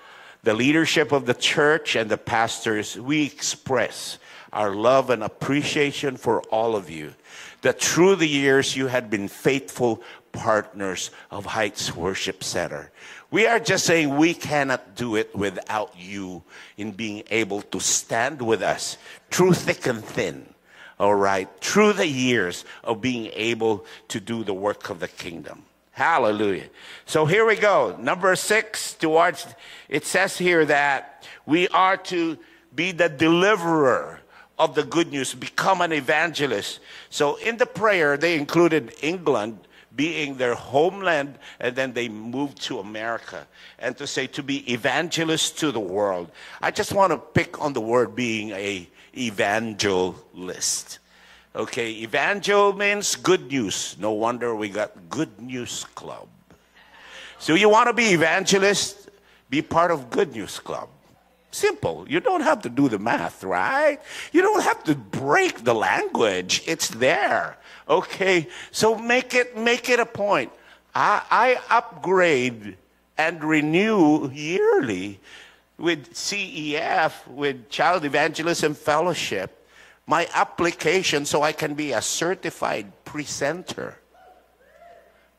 the 0.45 0.55
leadership 0.55 1.11
of 1.11 1.27
the 1.27 1.35
church 1.35 1.97
and 1.97 2.09
the 2.09 2.17
pastors, 2.17 2.97
we 2.97 3.25
express 3.25 4.19
our 4.53 4.75
love 4.75 5.11
and 5.11 5.25
appreciation 5.25 6.17
for 6.17 6.43
all 6.43 6.77
of 6.77 6.89
you. 6.89 7.15
That 7.63 7.81
through 7.81 8.17
the 8.17 8.29
years 8.29 8.77
you 8.77 8.87
had 8.87 9.11
been 9.11 9.27
faithful 9.27 10.01
partners 10.33 11.11
of 11.31 11.45
Heights 11.45 11.95
Worship 11.95 12.45
Center. 12.45 12.93
We 13.33 13.47
are 13.47 13.61
just 13.61 13.87
saying 13.87 14.17
we 14.17 14.33
cannot 14.33 14.95
do 14.95 15.17
it 15.17 15.35
without 15.35 15.93
you 15.99 16.43
in 16.77 16.93
being 16.93 17.25
able 17.31 17.63
to 17.63 17.81
stand 17.81 18.41
with 18.41 18.63
us 18.63 18.97
through 19.31 19.55
thick 19.55 19.87
and 19.87 20.05
thin 20.05 20.50
all 21.01 21.15
right, 21.15 21.49
through 21.63 21.95
the 21.95 22.07
years 22.07 22.67
of 22.85 23.01
being 23.01 23.31
able 23.33 23.87
to 24.09 24.21
do 24.21 24.45
the 24.45 24.53
work 24.53 24.91
of 24.91 25.01
the 25.01 25.09
kingdom. 25.09 25.63
Hallelujah. 25.93 26.69
So 27.07 27.25
here 27.25 27.47
we 27.47 27.57
go. 27.57 27.97
Number 27.99 28.37
six, 28.37 28.93
towards, 28.93 29.47
it 29.89 30.05
says 30.05 30.37
here 30.37 30.67
that 30.67 31.27
we 31.47 31.69
are 31.69 31.97
to 31.97 32.39
be 32.75 32.93
the 32.93 33.09
deliverer 33.09 34.21
of 34.59 34.75
the 34.75 34.83
good 34.83 35.11
news, 35.11 35.35
become 35.35 35.81
an 35.81 35.91
evangelist. 35.93 36.81
So 37.09 37.37
in 37.37 37.57
the 37.57 37.65
prayer, 37.65 38.19
they 38.19 38.37
included 38.37 38.93
England 39.01 39.59
being 39.97 40.37
their 40.37 40.55
homeland, 40.55 41.39
and 41.59 41.75
then 41.75 41.95
they 41.95 42.11
moved 42.11 42.61
to 42.63 42.79
America. 42.79 43.47
And 43.79 43.97
to 43.97 44.07
say 44.07 44.27
to 44.29 44.43
be 44.43 44.71
evangelists 44.71 45.51
to 45.61 45.73
the 45.73 45.81
world. 45.81 46.31
I 46.61 46.71
just 46.71 46.93
want 46.93 47.13
to 47.13 47.19
pick 47.19 47.61
on 47.61 47.73
the 47.73 47.81
word 47.81 48.15
being 48.15 48.51
a 48.51 48.87
evangelist. 49.17 50.99
Okay, 51.55 51.91
evangel 52.03 52.73
means 52.73 53.17
good 53.17 53.51
news. 53.51 53.97
No 53.99 54.13
wonder 54.13 54.55
we 54.55 54.69
got 54.69 54.93
Good 55.09 55.41
News 55.41 55.85
Club. 55.95 56.29
So 57.39 57.55
you 57.55 57.69
want 57.69 57.89
to 57.89 57.93
be 57.93 58.13
evangelist? 58.13 59.11
Be 59.49 59.63
part 59.63 59.91
of 59.91 60.11
Good 60.11 60.33
News 60.35 60.61
Club. 60.61 60.89
Simple. 61.51 62.07
You 62.09 62.21
don't 62.21 62.43
have 62.43 62.63
to 62.63 62.69
do 62.69 62.89
the 62.89 62.99
math, 62.99 63.43
right? 63.43 63.99
You 64.33 64.43
don't 64.43 64.63
have 64.63 64.85
to 64.85 64.95
break 64.95 65.65
the 65.65 65.75
language. 65.75 66.63
It's 66.67 66.89
there. 66.89 67.57
Okay. 67.89 68.47
So 68.71 68.95
make 68.95 69.35
it 69.35 69.57
make 69.57 69.89
it 69.89 69.99
a 69.99 70.07
point. 70.07 70.53
I, 70.95 71.23
I 71.31 71.61
upgrade 71.77 72.77
and 73.19 73.43
renew 73.43 74.31
yearly 74.31 75.19
with 75.81 76.13
CEF, 76.13 77.27
with 77.27 77.69
Child 77.71 78.05
Evangelism 78.05 78.75
Fellowship 78.75 79.57
my 80.11 80.29
application 80.35 81.25
so 81.25 81.41
I 81.41 81.53
can 81.53 81.75
be 81.75 81.93
a 81.93 82.03
certified 82.03 83.05
presenter. 83.05 83.97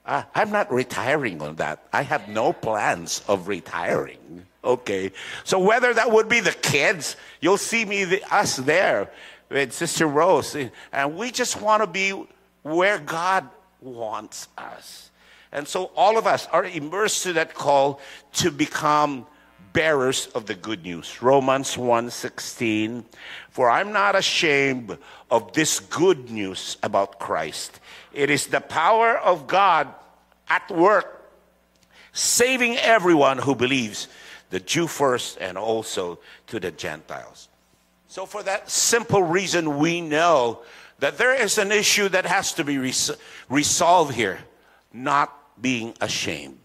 Uh, 0.05 0.23
I'm 0.33 0.49
not 0.49 0.71
retiring 0.71 1.41
on 1.41 1.55
that. 1.57 1.83
I 1.91 2.03
have 2.03 2.29
no 2.29 2.53
plans 2.53 3.21
of 3.27 3.49
retiring. 3.49 4.45
Okay. 4.63 5.11
So 5.43 5.59
whether 5.59 5.93
that 5.93 6.09
would 6.09 6.29
be 6.29 6.39
the 6.39 6.53
kids, 6.53 7.17
you'll 7.41 7.57
see 7.57 7.83
me, 7.83 8.05
the, 8.05 8.23
us 8.33 8.55
there 8.55 9.11
with 9.49 9.73
Sister 9.73 10.07
Rose. 10.07 10.55
And 10.93 11.17
we 11.17 11.31
just 11.31 11.61
want 11.61 11.83
to 11.83 11.87
be 11.87 12.11
where 12.63 12.97
God 12.97 13.49
wants 13.81 14.47
us. 14.57 15.11
And 15.51 15.67
so 15.67 15.91
all 15.97 16.17
of 16.17 16.25
us 16.25 16.47
are 16.47 16.63
immersed 16.63 17.23
to 17.23 17.33
that 17.33 17.53
call 17.53 17.99
to 18.35 18.51
become 18.51 19.25
bearers 19.73 20.27
of 20.27 20.45
the 20.45 20.55
good 20.55 20.83
news. 20.83 21.21
Romans 21.21 21.77
1:16 21.77 23.05
For 23.49 23.69
I'm 23.69 23.91
not 23.91 24.15
ashamed 24.15 24.97
of 25.29 25.53
this 25.53 25.79
good 25.79 26.29
news 26.29 26.77
about 26.83 27.19
Christ. 27.19 27.79
It 28.13 28.29
is 28.29 28.47
the 28.47 28.61
power 28.61 29.17
of 29.17 29.47
God 29.47 29.87
at 30.49 30.69
work 30.69 31.21
saving 32.13 32.77
everyone 32.77 33.37
who 33.37 33.55
believes, 33.55 34.07
the 34.49 34.59
Jew 34.59 34.87
first 34.87 35.37
and 35.39 35.57
also 35.57 36.19
to 36.47 36.59
the 36.59 36.71
Gentiles. 36.71 37.47
So 38.07 38.25
for 38.25 38.43
that 38.43 38.69
simple 38.69 39.23
reason 39.23 39.77
we 39.77 40.01
know 40.01 40.61
that 40.99 41.17
there 41.17 41.33
is 41.33 41.57
an 41.57 41.71
issue 41.71 42.09
that 42.09 42.25
has 42.25 42.53
to 42.53 42.63
be 42.63 42.77
res- 42.77 43.11
resolved 43.49 44.13
here, 44.13 44.39
not 44.93 45.61
being 45.61 45.95
ashamed, 46.01 46.59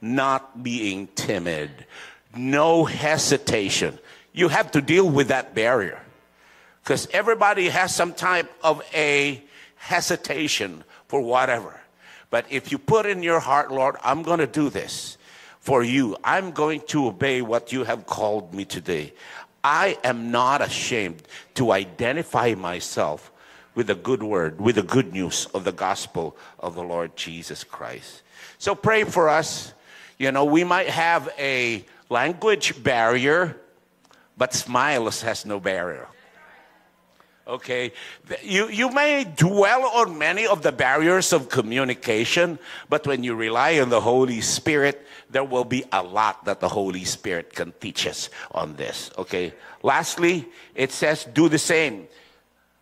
not 0.00 0.62
being 0.62 1.08
timid, 1.08 1.86
no 2.36 2.84
hesitation. 2.84 3.98
You 4.32 4.48
have 4.48 4.70
to 4.72 4.80
deal 4.80 5.08
with 5.08 5.28
that 5.28 5.54
barrier 5.54 6.00
because 6.82 7.08
everybody 7.12 7.68
has 7.68 7.94
some 7.94 8.12
type 8.12 8.52
of 8.62 8.82
a 8.94 9.42
hesitation 9.76 10.84
for 11.08 11.20
whatever. 11.20 11.80
But 12.30 12.46
if 12.50 12.70
you 12.72 12.78
put 12.78 13.06
in 13.06 13.22
your 13.22 13.40
heart, 13.40 13.70
Lord, 13.72 13.96
I'm 14.02 14.22
going 14.22 14.40
to 14.40 14.46
do 14.46 14.68
this 14.68 15.16
for 15.60 15.82
you, 15.82 16.16
I'm 16.22 16.52
going 16.52 16.82
to 16.88 17.08
obey 17.08 17.42
what 17.42 17.72
you 17.72 17.82
have 17.82 18.06
called 18.06 18.54
me 18.54 18.64
today. 18.64 19.12
I 19.64 19.98
am 20.04 20.30
not 20.30 20.62
ashamed 20.62 21.24
to 21.54 21.72
identify 21.72 22.54
myself 22.54 23.32
with 23.74 23.88
the 23.88 23.96
good 23.96 24.22
word, 24.22 24.60
with 24.60 24.76
the 24.76 24.84
good 24.84 25.12
news 25.12 25.46
of 25.54 25.64
the 25.64 25.72
gospel 25.72 26.36
of 26.60 26.76
the 26.76 26.84
Lord 26.84 27.16
Jesus 27.16 27.64
Christ. 27.64 28.22
So 28.58 28.76
pray 28.76 29.02
for 29.02 29.28
us. 29.28 29.74
You 30.18 30.30
know, 30.30 30.44
we 30.44 30.62
might 30.62 30.88
have 30.88 31.28
a 31.36 31.84
language 32.08 32.82
barrier, 32.82 33.56
but 34.36 34.52
smiles 34.52 35.22
has 35.22 35.46
no 35.46 35.60
barrier. 35.60 36.08
Okay, 37.48 37.92
you, 38.42 38.68
you 38.68 38.90
may 38.90 39.22
dwell 39.22 39.86
on 39.86 40.18
many 40.18 40.48
of 40.48 40.62
the 40.62 40.72
barriers 40.72 41.32
of 41.32 41.48
communication, 41.48 42.58
but 42.88 43.06
when 43.06 43.22
you 43.22 43.36
rely 43.36 43.78
on 43.78 43.88
the 43.88 44.00
Holy 44.00 44.40
Spirit, 44.40 45.06
there 45.30 45.44
will 45.44 45.64
be 45.64 45.84
a 45.92 46.02
lot 46.02 46.44
that 46.44 46.58
the 46.58 46.68
Holy 46.68 47.04
Spirit 47.04 47.54
can 47.54 47.72
teach 47.78 48.04
us 48.08 48.30
on 48.50 48.74
this. 48.74 49.12
Okay, 49.16 49.54
lastly, 49.84 50.48
it 50.74 50.90
says, 50.90 51.24
do 51.24 51.48
the 51.48 51.58
same. 51.58 52.08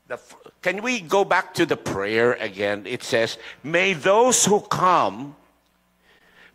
The, 0.08 0.18
can 0.62 0.82
we 0.82 1.00
go 1.00 1.26
back 1.26 1.52
to 1.54 1.66
the 1.66 1.76
prayer 1.76 2.32
again? 2.32 2.86
It 2.86 3.02
says, 3.02 3.36
May 3.62 3.92
those 3.92 4.46
who 4.46 4.60
come 4.60 5.36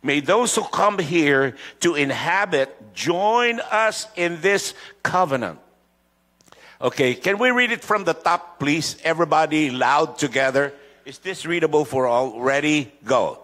May 0.02 0.20
those 0.20 0.54
who 0.54 0.64
come 0.64 0.98
here 0.98 1.56
to 1.80 1.94
inhabit 1.94 2.94
join 2.94 3.60
us 3.60 4.06
in 4.16 4.40
this 4.40 4.74
covenant. 5.02 5.58
Okay, 6.80 7.14
can 7.14 7.38
we 7.38 7.50
read 7.50 7.70
it 7.72 7.84
from 7.84 8.04
the 8.04 8.14
top, 8.14 8.58
please? 8.58 8.96
Everybody 9.04 9.70
loud 9.70 10.16
together. 10.16 10.72
Is 11.04 11.18
this 11.18 11.44
readable 11.44 11.84
for 11.84 12.06
all? 12.06 12.40
Ready? 12.40 12.90
Go. 13.04 13.42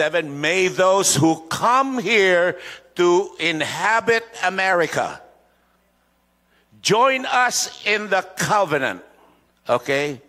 Seven, 0.00 0.40
may 0.40 0.68
those 0.68 1.14
who 1.14 1.42
come 1.50 1.98
here 1.98 2.58
to 2.94 3.36
inhabit 3.38 4.24
America 4.42 5.20
join 6.80 7.26
us 7.26 7.84
in 7.84 8.08
the 8.08 8.22
covenant. 8.22 9.02
Okay? 9.68 10.22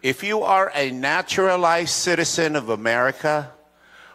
If 0.00 0.24
you 0.24 0.44
are 0.44 0.72
a 0.74 0.90
naturalized 0.92 1.90
citizen 1.90 2.56
of 2.56 2.70
America, 2.70 3.52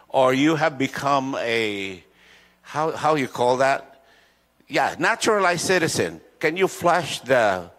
or 0.08 0.34
you 0.34 0.56
have 0.56 0.78
become 0.78 1.36
a, 1.38 2.02
how, 2.62 2.90
how 2.90 3.14
you 3.14 3.28
call 3.28 3.58
that? 3.58 4.02
Yeah, 4.66 4.96
naturalized 4.98 5.64
citizen. 5.64 6.20
Can 6.40 6.56
you 6.56 6.66
flash 6.66 7.20
the, 7.20 7.70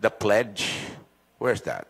the 0.00 0.10
pledge? 0.10 0.70
Where's 1.38 1.62
that? 1.62 1.88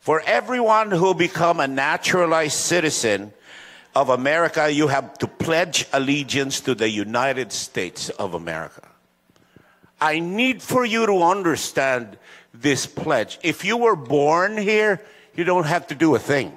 For 0.00 0.22
everyone 0.22 0.90
who 0.90 1.12
become 1.14 1.60
a 1.60 1.68
naturalized 1.68 2.56
citizen 2.56 3.34
of 3.94 4.08
America, 4.08 4.72
you 4.72 4.88
have 4.88 5.18
to 5.18 5.28
pledge 5.28 5.86
allegiance 5.92 6.60
to 6.60 6.74
the 6.74 6.88
United 6.88 7.52
States 7.52 8.08
of 8.08 8.32
America. 8.32 8.88
I 10.00 10.18
need 10.18 10.62
for 10.62 10.86
you 10.86 11.04
to 11.04 11.22
understand 11.22 12.16
this 12.54 12.86
pledge. 12.86 13.38
If 13.42 13.62
you 13.62 13.76
were 13.76 13.94
born 13.94 14.56
here, 14.56 15.02
you 15.34 15.44
don't 15.44 15.66
have 15.66 15.86
to 15.88 15.94
do 15.94 16.14
a 16.14 16.18
thing. 16.18 16.56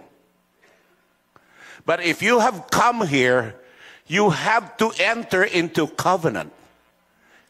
But 1.86 2.01
if 2.01 2.21
you 2.21 2.39
have 2.39 2.69
come 2.71 3.06
here, 3.06 3.56
you 4.08 4.29
have 4.29 4.77
to 4.77 4.93
enter 4.97 5.43
into 5.43 5.88
covenant. 5.88 6.53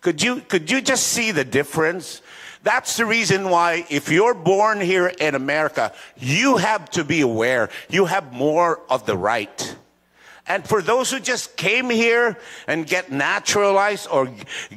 Could 0.01 0.23
you, 0.23 0.41
could 0.41 0.71
you 0.71 0.81
just 0.81 1.07
see 1.07 1.29
the 1.29 1.45
difference? 1.45 2.23
That's 2.63 2.95
the 2.95 3.05
reason 3.05 3.49
why 3.49 3.85
if 3.89 4.09
you're 4.09 4.33
born 4.33 4.79
here 4.79 5.07
in 5.07 5.35
America, 5.35 5.93
you 6.17 6.57
have 6.57 6.89
to 6.91 7.03
be 7.03 7.19
aware. 7.21 7.69
You 7.89 8.05
have 8.05 8.31
more 8.31 8.79
of 8.89 9.05
the 9.05 9.17
right. 9.17 9.75
And 10.47 10.65
for 10.67 10.81
those 10.81 11.11
who 11.11 11.19
just 11.19 11.55
came 11.55 11.89
here 11.89 12.37
and 12.67 12.85
get 12.87 13.11
naturalized 13.11 14.07
or 14.09 14.29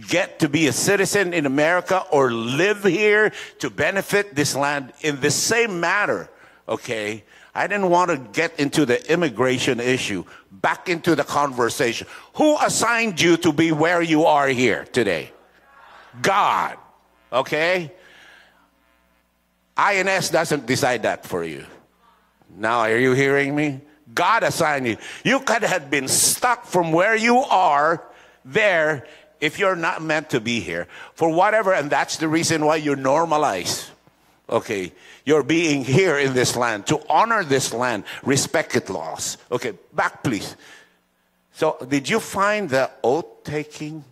get 0.08 0.40
to 0.40 0.48
be 0.48 0.66
a 0.66 0.72
citizen 0.72 1.32
in 1.32 1.46
America 1.46 2.04
or 2.10 2.32
live 2.32 2.84
here 2.84 3.32
to 3.60 3.70
benefit 3.70 4.34
this 4.34 4.54
land 4.54 4.92
in 5.00 5.20
the 5.20 5.30
same 5.30 5.80
manner, 5.80 6.28
okay? 6.68 7.24
I 7.54 7.66
didn't 7.66 7.90
want 7.90 8.10
to 8.10 8.18
get 8.18 8.60
into 8.60 8.84
the 8.84 9.12
immigration 9.12 9.80
issue, 9.80 10.24
back 10.52 10.88
into 10.88 11.14
the 11.16 11.24
conversation. 11.24 12.06
Who 12.34 12.56
assigned 12.58 13.20
you 13.20 13.36
to 13.38 13.52
be 13.52 13.72
where 13.72 14.02
you 14.02 14.24
are 14.26 14.48
here 14.48 14.84
today? 14.84 15.32
God. 16.20 16.76
Okay? 17.36 17.92
INS 19.76 20.30
doesn't 20.30 20.66
decide 20.66 21.02
that 21.02 21.26
for 21.26 21.44
you. 21.44 21.66
Now, 22.56 22.80
are 22.80 22.96
you 22.96 23.12
hearing 23.12 23.54
me? 23.54 23.82
God 24.14 24.42
assigned 24.42 24.86
you. 24.86 24.96
You 25.22 25.40
could 25.40 25.62
have 25.62 25.90
been 25.90 26.08
stuck 26.08 26.64
from 26.64 26.92
where 26.92 27.14
you 27.14 27.38
are 27.38 28.02
there 28.44 29.06
if 29.38 29.58
you're 29.58 29.76
not 29.76 30.00
meant 30.00 30.30
to 30.30 30.40
be 30.40 30.60
here 30.60 30.88
for 31.14 31.28
whatever, 31.28 31.74
and 31.74 31.90
that's 31.90 32.16
the 32.16 32.26
reason 32.26 32.64
why 32.64 32.76
you 32.76 32.96
normalize, 32.96 33.90
okay, 34.48 34.92
your 35.26 35.42
being 35.42 35.84
here 35.84 36.16
in 36.16 36.32
this 36.32 36.56
land, 36.56 36.86
to 36.86 37.02
honor 37.10 37.44
this 37.44 37.74
land, 37.74 38.04
respect 38.22 38.74
its 38.76 38.88
laws. 38.88 39.36
Okay, 39.52 39.74
back 39.92 40.22
please. 40.22 40.56
So, 41.52 41.76
did 41.86 42.08
you 42.08 42.20
find 42.20 42.70
the 42.70 42.90
oath 43.04 43.44
taking? 43.44 44.04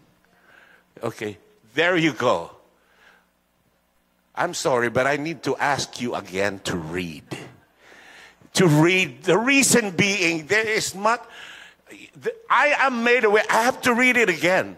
Okay, 1.03 1.39
there 1.75 1.97
you 1.97 2.13
go. 2.13 2.51
I'm 4.35 4.55
sorry, 4.55 4.91
but 4.91 5.07
I 5.07 5.17
need 5.17 5.43
to 5.45 5.57
ask 5.57 6.01
you 6.01 6.15
again 6.15 6.61
to 6.65 6.77
read. 6.77 7.25
To 8.55 8.67
read. 8.67 9.23
The 9.23 9.39
reason 9.39 9.91
being, 9.91 10.47
there 10.47 10.67
is 10.67 10.95
not, 10.95 11.29
I 12.51 12.75
am 12.79 13.05
made 13.05 13.25
aware. 13.25 13.45
I 13.49 13.63
have 13.63 13.81
to 13.83 13.95
read 13.95 14.17
it 14.17 14.29
again. 14.29 14.77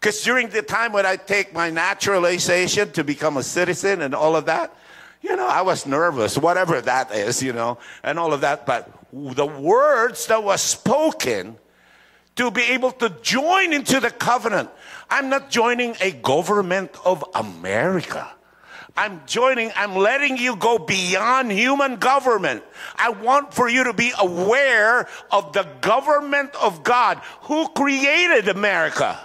Because 0.00 0.22
during 0.22 0.48
the 0.48 0.62
time 0.62 0.92
when 0.92 1.06
I 1.06 1.16
take 1.16 1.52
my 1.52 1.70
naturalization 1.70 2.92
to 2.92 3.02
become 3.04 3.36
a 3.36 3.42
citizen 3.42 4.02
and 4.02 4.14
all 4.14 4.36
of 4.36 4.46
that, 4.46 4.74
you 5.22 5.34
know, 5.34 5.46
I 5.46 5.62
was 5.62 5.86
nervous, 5.86 6.38
whatever 6.38 6.80
that 6.80 7.12
is, 7.12 7.42
you 7.42 7.52
know, 7.52 7.78
and 8.04 8.18
all 8.18 8.32
of 8.32 8.42
that. 8.42 8.66
But 8.66 8.90
the 9.12 9.46
words 9.46 10.26
that 10.26 10.42
was 10.42 10.60
spoken 10.60 11.56
to 12.36 12.52
be 12.52 12.62
able 12.62 12.92
to 12.92 13.10
join 13.20 13.72
into 13.72 13.98
the 13.98 14.10
covenant. 14.10 14.70
I'm 15.10 15.28
not 15.28 15.50
joining 15.50 15.96
a 16.00 16.12
government 16.12 16.94
of 17.04 17.24
America. 17.34 18.30
I'm 18.98 19.22
joining, 19.26 19.70
I'm 19.76 19.94
letting 19.94 20.36
you 20.36 20.56
go 20.56 20.76
beyond 20.76 21.52
human 21.52 21.96
government. 21.96 22.64
I 22.96 23.10
want 23.10 23.54
for 23.54 23.68
you 23.68 23.84
to 23.84 23.92
be 23.92 24.12
aware 24.18 25.06
of 25.30 25.52
the 25.52 25.68
government 25.80 26.52
of 26.60 26.82
God 26.82 27.18
who 27.42 27.68
created 27.68 28.48
America, 28.48 29.16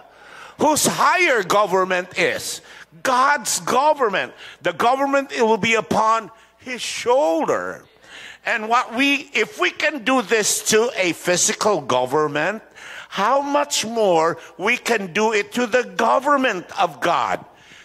whose 0.60 0.86
higher 0.86 1.42
government 1.42 2.20
is 2.20 2.62
God's 3.02 3.62
government. 3.62 4.34
The 4.62 4.74
government 4.74 5.32
it 5.32 5.42
will 5.42 5.58
be 5.58 5.74
upon 5.74 6.30
his 6.60 6.80
shoulder. 6.80 7.84
And 8.46 8.70
what 8.70 8.94
we, 8.94 9.32
if 9.34 9.60
we 9.60 9.72
can 9.72 10.04
do 10.04 10.22
this 10.22 10.70
to 10.70 10.92
a 10.96 11.14
physical 11.14 11.82
government, 11.82 12.62
how 13.10 13.42
much 13.42 13.88
more 13.88 14.38
we 14.60 14.78
can 14.78 15.14
do 15.14 15.34
it 15.34 15.52
to 15.54 15.66
the 15.66 15.84
government 15.84 16.68
of 16.80 17.02
God 17.02 17.44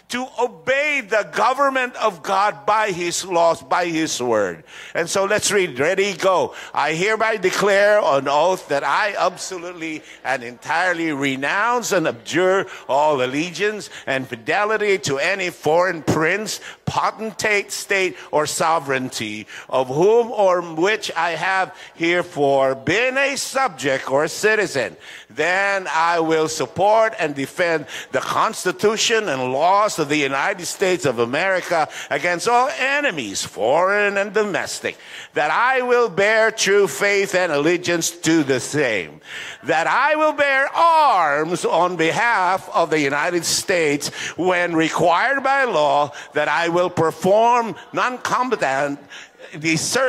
to 0.08 0.26
obey 0.40 1.02
the 1.02 1.28
government 1.32 1.94
of 1.96 2.22
God 2.22 2.64
by 2.64 2.92
his 2.92 3.24
laws, 3.24 3.62
by 3.62 3.86
his 3.86 4.22
word. 4.22 4.64
And 4.94 5.08
so 5.08 5.26
let's 5.26 5.52
read. 5.52 5.78
Ready, 5.78 6.14
go. 6.14 6.54
I 6.72 6.94
hereby 6.94 7.36
declare 7.36 8.00
on 8.00 8.26
oath 8.26 8.68
that 8.68 8.84
I 8.84 9.14
absolutely 9.18 10.02
and 10.24 10.42
entirely 10.42 11.12
renounce 11.12 11.92
and 11.92 12.08
abjure 12.08 12.66
all 12.88 13.22
allegiance 13.22 13.90
and 14.06 14.26
fidelity 14.26 14.98
to 14.98 15.18
any 15.18 15.50
foreign 15.50 16.02
prince, 16.02 16.60
potentate, 16.88 17.70
state, 17.70 18.16
or 18.32 18.46
sovereignty, 18.46 19.46
of 19.68 19.88
whom 19.88 20.32
or 20.32 20.62
which 20.62 21.12
I 21.14 21.32
have 21.32 21.76
herefore 21.94 22.74
been 22.74 23.18
a 23.18 23.36
subject 23.36 24.10
or 24.10 24.24
a 24.24 24.28
citizen. 24.28 24.96
Then 25.28 25.86
I 25.88 26.20
will 26.20 26.48
support 26.48 27.14
and 27.18 27.34
defend 27.34 27.86
the 28.12 28.20
Constitution 28.20 29.28
and 29.28 29.52
laws 29.52 29.98
of 29.98 30.08
the 30.08 30.16
United 30.16 30.64
States 30.64 31.04
of 31.04 31.18
America 31.18 31.88
against 32.08 32.48
all 32.48 32.70
enemies, 32.78 33.44
foreign 33.44 34.16
and 34.16 34.32
domestic, 34.32 34.96
that 35.34 35.50
I 35.50 35.82
will 35.82 36.08
bear 36.08 36.50
true 36.50 36.88
faith 36.88 37.34
and 37.34 37.52
allegiance 37.52 38.10
to 38.10 38.42
the 38.42 38.60
same, 38.60 39.20
that 39.64 39.86
I 39.86 40.16
will 40.16 40.32
bear 40.32 40.68
arms 40.74 41.66
on 41.66 41.96
behalf 41.96 42.68
of 42.74 42.88
the 42.88 43.00
United 43.00 43.44
States 43.44 44.08
when 44.38 44.74
required 44.74 45.42
by 45.42 45.64
law, 45.64 46.12
that 46.32 46.48
I 46.48 46.70
will 46.70 46.77
perform 46.86 47.74
non-combatant 47.92 49.00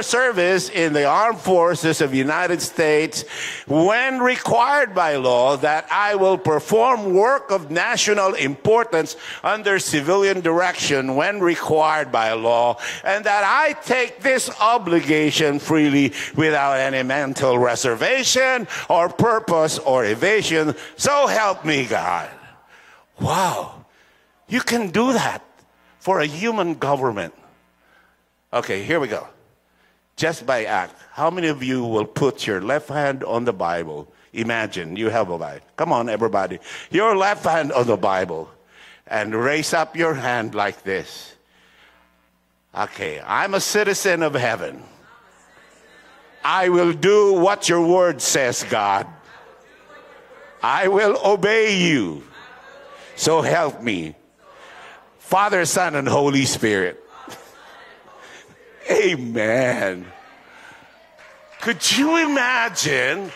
service 0.02 0.70
in 0.70 0.94
the 0.94 1.06
armed 1.06 1.40
forces 1.40 2.02
of 2.02 2.12
the 2.12 2.18
United 2.18 2.62
States 2.62 3.24
when 3.68 4.20
required 4.20 4.94
by 4.94 5.16
law 5.16 5.56
that 5.58 5.88
I 5.92 6.16
will 6.16 6.38
perform 6.38 7.14
work 7.14 7.52
of 7.52 7.72
national 7.72 8.34
importance 8.34 9.16
under 9.44 9.80
civilian 9.80 10.42
direction 10.42 11.16
when 11.16 11.40
required 11.40 12.12
by 12.12 12.34
law 12.34 12.78
and 13.04 13.26
that 13.26 13.44
I 13.46 13.74
take 13.82 14.22
this 14.22 14.50
obligation 14.60 15.60
freely 15.60 16.14
without 16.36 16.78
any 16.78 17.04
mental 17.04 17.58
reservation 17.58 18.68
or 18.90 19.10
purpose 19.10 19.80
or 19.80 20.06
evasion. 20.06 20.76
So 20.98 21.28
help 21.28 21.64
me 21.64 21.86
God. 21.86 22.30
Wow. 23.20 23.86
You 24.48 24.62
can 24.62 24.90
do 24.90 25.14
that 25.14 25.44
for 26.00 26.20
a 26.20 26.26
human 26.26 26.74
government. 26.76 27.34
Okay, 28.52 28.84
here 28.84 29.00
we 29.00 29.08
go. 29.08 29.28
Just 30.16 30.46
by 30.46 30.66
act. 30.66 30.96
How 31.12 31.30
many 31.30 31.48
of 31.48 31.64
you 31.64 31.84
will 31.86 32.06
put 32.06 32.48
your 32.48 32.62
left 32.62 32.90
hand 32.90 33.24
on 33.24 33.46
the 33.46 33.54
Bible? 33.54 34.12
Imagine 34.34 34.96
you 34.96 35.10
have 35.10 35.30
a 35.30 35.38
Bible. 35.38 35.66
Come 35.76 35.94
on, 35.94 36.10
everybody. 36.10 36.60
Your 36.90 37.16
left 37.16 37.46
hand 37.46 37.72
on 37.72 37.88
the 37.88 37.98
Bible 37.98 38.50
and 39.08 39.34
raise 39.34 39.74
up 39.74 39.96
your 39.96 40.14
hand 40.14 40.56
like 40.56 40.84
this. 40.84 41.36
Okay, 42.76 43.22
I'm 43.26 43.54
a 43.54 43.60
citizen 43.60 44.22
of 44.24 44.34
heaven. 44.34 44.84
I 46.44 46.70
will 46.70 46.94
do 46.94 47.34
what 47.34 47.68
your 47.68 47.86
word 47.86 48.22
says, 48.22 48.64
God. 48.70 49.08
I 50.62 50.88
will 50.88 51.18
obey 51.24 51.78
you. 51.78 52.24
So 53.16 53.42
help 53.42 53.82
me. 53.82 54.16
Father, 55.30 55.64
Son, 55.66 55.94
and 55.94 56.08
Holy 56.08 56.44
Spirit. 56.44 57.04
Amen. 58.90 60.08
Could 61.62 61.98
you 62.00 62.18
imagine? 62.18 63.32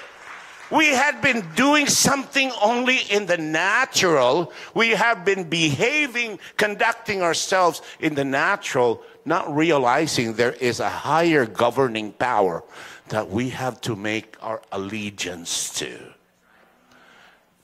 We 0.72 0.88
had 0.88 1.22
been 1.22 1.48
doing 1.56 1.86
something 1.86 2.52
only 2.60 2.98
in 3.12 3.28
the 3.28 3.38
natural. 3.38 4.52
We 4.74 4.90
have 4.90 5.24
been 5.24 5.44
behaving, 5.44 6.40
conducting 6.58 7.22
ourselves 7.22 7.84
in 8.00 8.16
the 8.16 8.26
natural, 8.26 9.04
not 9.24 9.56
realizing 9.56 10.34
there 10.34 10.54
is 10.54 10.80
a 10.80 10.90
higher 10.90 11.46
governing 11.46 12.14
power 12.14 12.64
that 13.10 13.30
we 13.30 13.50
have 13.50 13.80
to 13.82 13.96
make 13.96 14.36
our 14.42 14.64
allegiance 14.72 15.72
to. 15.76 16.00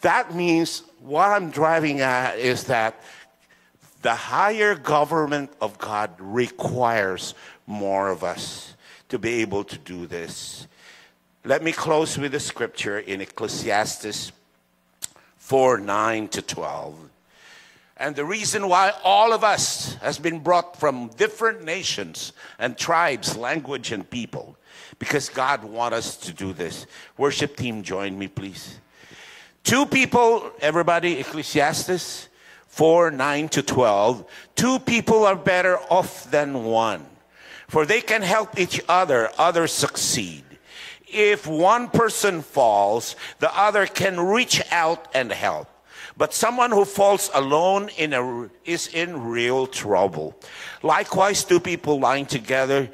That 0.01 0.35
means 0.35 0.83
what 0.99 1.29
I'm 1.29 1.49
driving 1.49 2.01
at 2.01 2.37
is 2.37 2.65
that 2.65 3.01
the 4.01 4.15
higher 4.15 4.75
government 4.75 5.51
of 5.61 5.77
God 5.77 6.11
requires 6.19 7.33
more 7.67 8.09
of 8.09 8.23
us 8.23 8.75
to 9.09 9.19
be 9.19 9.41
able 9.41 9.63
to 9.65 9.77
do 9.77 10.07
this. 10.07 10.67
Let 11.43 11.63
me 11.63 11.71
close 11.71 12.17
with 12.17 12.33
a 12.35 12.39
scripture 12.39 12.99
in 12.99 13.21
Ecclesiastes 13.21 14.31
4 15.37 15.79
9 15.79 16.27
to 16.29 16.41
12. 16.41 17.09
And 17.97 18.15
the 18.15 18.23
reason 18.23 18.69
why 18.69 18.93
all 19.03 19.33
of 19.33 19.43
us 19.43 19.95
has 19.95 20.17
been 20.17 20.39
brought 20.39 20.79
from 20.79 21.09
different 21.17 21.65
nations 21.65 22.31
and 22.57 22.77
tribes, 22.77 23.35
language, 23.35 23.91
and 23.91 24.09
people, 24.09 24.55
because 24.99 25.27
God 25.27 25.65
want 25.65 25.93
us 25.93 26.15
to 26.17 26.31
do 26.31 26.53
this. 26.53 26.85
Worship 27.17 27.57
team, 27.57 27.83
join 27.83 28.17
me, 28.17 28.29
please. 28.29 28.79
Two 29.65 29.85
people, 29.85 30.49
everybody, 30.61 31.19
Ecclesiastes 31.19 32.28
4 32.69 33.11
9 33.11 33.49
to 33.49 33.61
12. 33.61 34.25
Two 34.55 34.79
people 34.79 35.25
are 35.25 35.35
better 35.35 35.77
off 35.89 36.31
than 36.31 36.63
one 36.63 37.05
for 37.69 37.85
they 37.85 38.01
can 38.01 38.23
help 38.23 38.59
each 38.59 38.81
other, 38.89 39.29
others 39.37 39.71
succeed. 39.71 40.43
If 41.07 41.47
one 41.47 41.87
person 41.89 42.41
falls, 42.41 43.15
the 43.37 43.55
other 43.55 43.85
can 43.85 44.19
reach 44.19 44.61
out 44.71 45.07
and 45.13 45.31
help. 45.31 45.67
But 46.17 46.33
someone 46.33 46.71
who 46.71 46.83
falls 46.83 47.29
alone 47.33 47.89
in 47.97 48.13
a, 48.13 48.49
is 48.65 48.87
in 48.87 49.29
real 49.29 49.67
trouble. 49.67 50.35
Likewise, 50.83 51.43
two 51.43 51.59
people 51.59 51.99
lying 51.99 52.25
together 52.25 52.89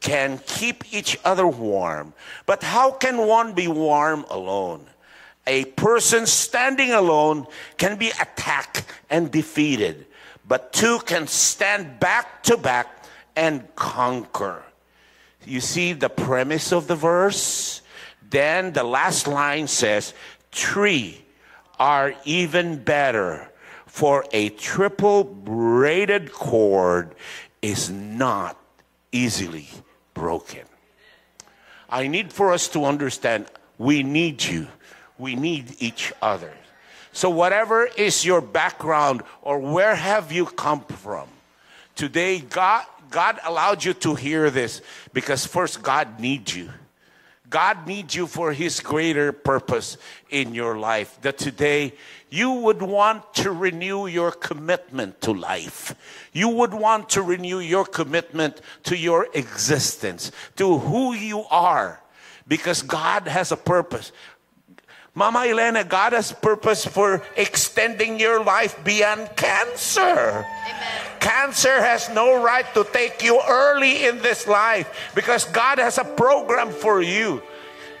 can 0.00 0.38
keep 0.46 0.92
each 0.92 1.18
other 1.24 1.46
warm. 1.46 2.12
But 2.46 2.62
how 2.62 2.92
can 2.92 3.26
one 3.26 3.54
be 3.54 3.66
warm 3.66 4.24
alone? 4.30 4.86
A 5.48 5.64
person 5.64 6.26
standing 6.26 6.92
alone 6.92 7.46
can 7.78 7.96
be 7.96 8.10
attacked 8.10 8.84
and 9.08 9.32
defeated, 9.32 10.06
but 10.46 10.74
two 10.74 10.98
can 11.00 11.26
stand 11.26 11.98
back 11.98 12.42
to 12.44 12.58
back 12.58 13.04
and 13.34 13.74
conquer. 13.74 14.62
You 15.46 15.60
see 15.60 15.94
the 15.94 16.10
premise 16.10 16.70
of 16.70 16.86
the 16.86 16.96
verse? 16.96 17.80
Then 18.28 18.74
the 18.74 18.84
last 18.84 19.26
line 19.26 19.68
says, 19.68 20.12
Three 20.52 21.24
are 21.78 22.14
even 22.26 22.84
better, 22.84 23.50
for 23.86 24.26
a 24.32 24.50
triple 24.50 25.24
braided 25.24 26.30
cord 26.30 27.14
is 27.62 27.88
not 27.88 28.60
easily 29.12 29.68
broken. 30.12 30.64
I 31.88 32.06
need 32.06 32.34
for 32.34 32.52
us 32.52 32.68
to 32.68 32.84
understand 32.84 33.46
we 33.78 34.02
need 34.02 34.42
you, 34.42 34.66
we 35.18 35.34
need 35.34 35.76
each 35.78 36.12
other. 36.22 36.52
So, 37.12 37.30
whatever 37.30 37.86
is 37.86 38.24
your 38.24 38.40
background 38.40 39.22
or 39.42 39.58
where 39.58 39.94
have 39.94 40.30
you 40.30 40.46
come 40.46 40.82
from, 40.82 41.28
today 41.96 42.38
God, 42.38 42.84
God 43.10 43.40
allowed 43.44 43.84
you 43.84 43.94
to 43.94 44.14
hear 44.14 44.50
this 44.50 44.82
because 45.12 45.46
first, 45.46 45.82
God 45.82 46.20
needs 46.20 46.56
you. 46.56 46.70
God 47.50 47.86
needs 47.86 48.14
you 48.14 48.26
for 48.26 48.52
His 48.52 48.80
greater 48.80 49.32
purpose 49.32 49.96
in 50.28 50.54
your 50.54 50.78
life. 50.78 51.18
That 51.22 51.38
today 51.38 51.94
you 52.30 52.50
would 52.52 52.82
want 52.82 53.34
to 53.34 53.50
renew 53.52 54.06
your 54.06 54.32
commitment 54.32 55.20
to 55.22 55.32
life. 55.32 55.94
You 56.32 56.50
would 56.50 56.74
want 56.74 57.08
to 57.10 57.22
renew 57.22 57.60
your 57.60 57.86
commitment 57.86 58.60
to 58.84 58.96
your 58.96 59.28
existence, 59.32 60.30
to 60.56 60.78
who 60.78 61.14
you 61.14 61.44
are, 61.50 62.02
because 62.46 62.82
God 62.82 63.26
has 63.26 63.50
a 63.50 63.56
purpose. 63.56 64.12
Mama 65.18 65.50
Elena, 65.50 65.82
God 65.82 66.12
has 66.12 66.30
purpose 66.30 66.86
for 66.86 67.20
extending 67.34 68.20
your 68.20 68.38
life 68.38 68.78
beyond 68.84 69.28
cancer. 69.34 70.46
Amen. 70.46 71.18
Cancer 71.18 71.82
has 71.82 72.08
no 72.14 72.40
right 72.40 72.64
to 72.74 72.86
take 72.92 73.24
you 73.24 73.42
early 73.48 74.06
in 74.06 74.22
this 74.22 74.46
life 74.46 75.10
because 75.16 75.42
God 75.46 75.78
has 75.78 75.98
a 75.98 76.04
program 76.04 76.70
for 76.70 77.02
you. 77.02 77.42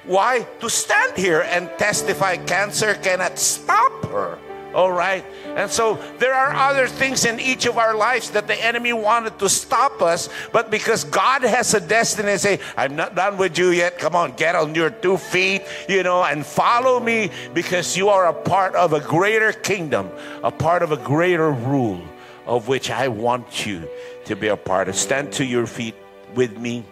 Why? 0.06 0.46
To 0.60 0.70
stand 0.70 1.18
here 1.18 1.42
and 1.42 1.68
testify 1.76 2.36
cancer 2.36 2.94
cannot 2.94 3.36
stop 3.36 3.90
her. 4.06 4.38
All 4.74 4.92
right. 4.92 5.24
And 5.56 5.70
so 5.70 5.94
there 6.18 6.34
are 6.34 6.52
other 6.52 6.86
things 6.86 7.24
in 7.24 7.40
each 7.40 7.64
of 7.64 7.78
our 7.78 7.96
lives 7.96 8.30
that 8.32 8.46
the 8.46 8.64
enemy 8.64 8.92
wanted 8.92 9.38
to 9.38 9.48
stop 9.48 10.02
us, 10.02 10.28
but 10.52 10.70
because 10.70 11.04
God 11.04 11.42
has 11.42 11.72
a 11.72 11.80
destiny, 11.80 12.32
and 12.32 12.40
say, 12.40 12.60
I'm 12.76 12.94
not 12.94 13.14
done 13.14 13.38
with 13.38 13.56
you 13.58 13.70
yet. 13.70 13.98
Come 13.98 14.14
on, 14.14 14.32
get 14.32 14.54
on 14.54 14.74
your 14.74 14.90
two 14.90 15.16
feet, 15.16 15.62
you 15.88 16.02
know, 16.02 16.22
and 16.22 16.44
follow 16.44 17.00
me 17.00 17.30
because 17.54 17.96
you 17.96 18.10
are 18.10 18.26
a 18.26 18.34
part 18.34 18.74
of 18.74 18.92
a 18.92 19.00
greater 19.00 19.52
kingdom, 19.52 20.10
a 20.44 20.50
part 20.50 20.82
of 20.82 20.92
a 20.92 20.98
greater 20.98 21.50
rule 21.50 22.02
of 22.46 22.68
which 22.68 22.90
I 22.90 23.08
want 23.08 23.66
you 23.66 23.88
to 24.26 24.36
be 24.36 24.48
a 24.48 24.56
part 24.56 24.88
of. 24.88 24.96
Stand 24.96 25.32
to 25.34 25.44
your 25.44 25.66
feet 25.66 25.94
with 26.34 26.58
me. 26.58 26.84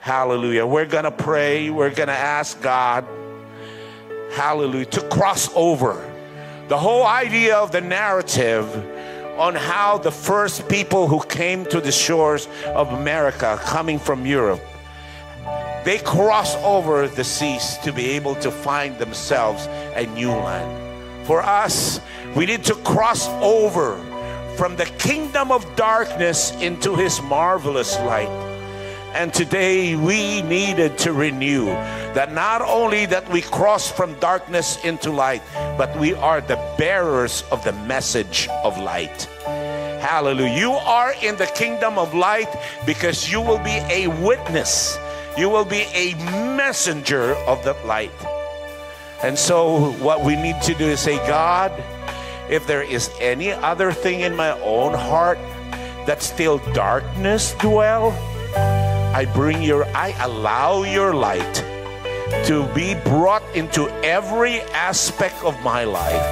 Hallelujah. 0.00 0.66
We're 0.66 0.86
going 0.86 1.04
to 1.04 1.10
pray. 1.10 1.70
We're 1.70 1.94
going 1.94 2.08
to 2.08 2.14
ask 2.14 2.60
God, 2.60 3.06
hallelujah, 4.32 4.86
to 4.86 5.08
cross 5.08 5.48
over 5.54 6.11
the 6.72 6.78
whole 6.78 7.04
idea 7.06 7.54
of 7.54 7.70
the 7.70 7.82
narrative 7.82 8.64
on 9.38 9.54
how 9.54 9.98
the 9.98 10.10
first 10.10 10.66
people 10.70 11.06
who 11.06 11.20
came 11.24 11.66
to 11.66 11.82
the 11.82 11.92
shores 11.92 12.48
of 12.64 12.90
America, 12.94 13.60
coming 13.64 13.98
from 13.98 14.24
Europe, 14.24 14.62
they 15.84 15.98
crossed 15.98 16.56
over 16.60 17.08
the 17.08 17.24
seas 17.24 17.76
to 17.84 17.92
be 17.92 18.12
able 18.12 18.34
to 18.36 18.50
find 18.50 18.98
themselves 18.98 19.66
a 19.96 20.06
new 20.14 20.30
land. 20.30 21.26
For 21.26 21.42
us, 21.42 22.00
we 22.34 22.46
need 22.46 22.64
to 22.64 22.74
cross 22.76 23.28
over 23.42 23.98
from 24.56 24.74
the 24.76 24.86
kingdom 24.96 25.52
of 25.52 25.76
darkness 25.76 26.52
into 26.52 26.96
his 26.96 27.20
marvelous 27.20 27.98
light. 27.98 28.51
And 29.14 29.32
today 29.32 29.94
we 29.94 30.40
needed 30.40 30.96
to 30.98 31.12
renew 31.12 31.66
that 32.14 32.32
not 32.32 32.62
only 32.62 33.04
that 33.06 33.28
we 33.28 33.42
cross 33.42 33.90
from 33.90 34.18
darkness 34.20 34.82
into 34.84 35.12
light, 35.12 35.42
but 35.76 35.94
we 35.98 36.14
are 36.14 36.40
the 36.40 36.56
bearers 36.78 37.44
of 37.52 37.62
the 37.62 37.72
message 37.72 38.48
of 38.64 38.78
light. 38.78 39.24
Hallelujah. 40.00 40.58
You 40.58 40.72
are 40.72 41.14
in 41.22 41.36
the 41.36 41.46
kingdom 41.46 41.98
of 41.98 42.14
light 42.14 42.48
because 42.86 43.30
you 43.30 43.40
will 43.42 43.58
be 43.58 43.78
a 43.90 44.08
witness. 44.08 44.98
You 45.36 45.50
will 45.50 45.66
be 45.66 45.86
a 45.94 46.14
messenger 46.56 47.34
of 47.46 47.62
the 47.64 47.74
light. 47.84 48.10
And 49.22 49.38
so, 49.38 49.92
what 50.02 50.24
we 50.24 50.36
need 50.36 50.60
to 50.62 50.74
do 50.74 50.86
is 50.86 51.00
say, 51.00 51.18
God, 51.28 51.70
if 52.50 52.66
there 52.66 52.82
is 52.82 53.10
any 53.20 53.52
other 53.52 53.92
thing 53.92 54.20
in 54.20 54.34
my 54.34 54.58
own 54.60 54.94
heart 54.94 55.38
that 56.06 56.22
still 56.22 56.58
darkness 56.72 57.54
dwell, 57.60 58.10
I 59.14 59.26
bring 59.26 59.62
your, 59.62 59.84
I 59.94 60.14
allow 60.24 60.84
your 60.84 61.12
light 61.12 61.54
to 62.46 62.66
be 62.74 62.94
brought 63.04 63.42
into 63.54 63.88
every 64.02 64.62
aspect 64.72 65.42
of 65.44 65.60
my 65.62 65.84
life 65.84 66.26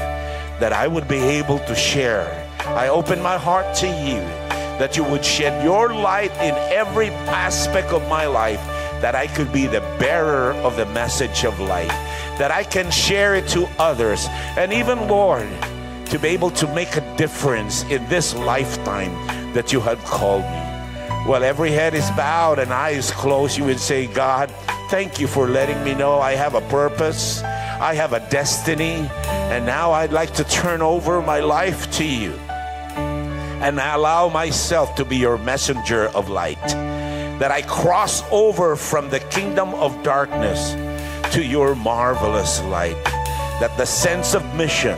that 0.61 0.73
I 0.73 0.89
would 0.89 1.07
be 1.07 1.19
able 1.19 1.59
to 1.61 1.75
share. 1.75 2.49
I 2.65 2.89
open 2.89 3.21
my 3.21 3.37
heart 3.37 3.75
to 3.77 3.87
you 3.87 4.21
that 4.81 4.97
you 4.97 5.05
would 5.05 5.23
shed 5.23 5.63
your 5.63 5.93
light 5.93 6.33
in 6.41 6.55
every 6.73 7.09
aspect 7.29 7.93
of 7.93 8.09
my 8.09 8.25
life 8.27 8.61
that 9.03 9.15
I 9.15 9.27
could 9.27 9.53
be 9.53 9.67
the 9.67 9.81
bearer 9.99 10.53
of 10.65 10.77
the 10.77 10.87
message 10.87 11.45
of 11.45 11.61
light, 11.61 11.89
that 12.39 12.51
I 12.51 12.65
can 12.65 12.91
share 12.91 13.35
it 13.35 13.47
to 13.49 13.69
others, 13.79 14.27
and 14.57 14.73
even, 14.73 15.07
Lord, 15.07 15.49
to 16.07 16.19
be 16.19 16.29
able 16.29 16.51
to 16.53 16.67
make 16.75 16.97
a 16.97 17.17
difference 17.17 17.83
in 17.85 18.07
this 18.09 18.35
lifetime 18.35 19.13
that 19.53 19.71
you 19.71 19.81
have 19.81 20.03
called 20.05 20.45
me. 20.45 20.60
While 21.27 21.45
every 21.45 21.71
head 21.71 21.95
is 21.95 22.11
bowed 22.13 22.59
and 22.59 22.73
eyes 22.73 23.11
closed, 23.11 23.57
you 23.59 23.65
would 23.65 23.79
say, 23.79 24.07
God, 24.07 24.51
thank 24.89 25.21
you 25.21 25.27
for 25.29 25.47
letting 25.47 25.85
me 25.85 25.95
know 25.95 26.19
I 26.19 26.33
have 26.33 26.55
a 26.55 26.63
purpose, 26.63 27.43
I 27.43 27.95
have 27.95 28.15
a 28.15 28.27
destiny, 28.31 29.07
and 29.53 29.67
now 29.67 29.93
I'd 29.93 30.13
like 30.13 30.33
to 30.35 30.45
turn 30.45 30.81
over 30.81 31.21
my 31.21 31.41
life 31.41 31.91
to 31.99 32.05
you 32.05 32.33
and 33.61 33.79
allow 33.79 34.31
myself 34.31 34.95
to 34.95 35.05
be 35.05 35.19
your 35.19 35.37
messenger 35.37 36.07
of 36.09 36.31
light. 36.31 36.67
That 37.39 37.51
I 37.51 37.63
cross 37.63 38.23
over 38.33 38.75
from 38.75 39.11
the 39.11 39.21
kingdom 39.21 39.75
of 39.75 40.03
darkness 40.03 40.73
to 41.35 41.45
your 41.45 41.75
marvelous 41.75 42.63
light. 42.63 43.05
That 43.61 43.77
the 43.77 43.85
sense 43.85 44.35
of 44.35 44.43
mission, 44.55 44.97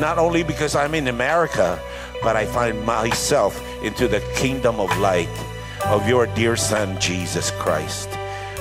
not 0.00 0.18
only 0.18 0.44
because 0.44 0.76
I'm 0.76 0.94
in 0.94 1.08
America, 1.08 1.80
but 2.22 2.36
I 2.36 2.46
find 2.46 2.86
myself 2.86 3.60
into 3.82 4.06
the 4.06 4.20
kingdom 4.36 4.78
of 4.78 4.96
light 4.98 5.28
of 5.86 6.08
your 6.08 6.26
dear 6.26 6.56
Son, 6.56 6.98
Jesus 7.00 7.50
Christ. 7.52 8.08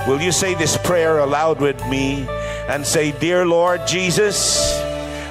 Will 0.07 0.21
you 0.21 0.31
say 0.31 0.53
this 0.55 0.77
prayer 0.77 1.19
aloud 1.19 1.61
with 1.61 1.79
me 1.87 2.27
and 2.67 2.85
say, 2.85 3.11
Dear 3.11 3.45
Lord 3.45 3.87
Jesus, 3.87 4.77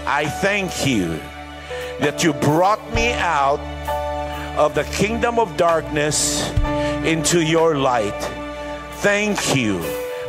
I 0.07 0.26
thank 0.26 0.86
you 0.86 1.20
that 2.01 2.24
you 2.24 2.32
brought 2.32 2.82
me 2.95 3.12
out 3.12 3.61
of 4.57 4.74
the 4.74 4.84
kingdom 4.84 5.38
of 5.38 5.57
darkness 5.57 6.51
into 7.05 7.43
your 7.43 7.76
light. 7.76 8.20
Thank 9.01 9.55
you. 9.55 9.78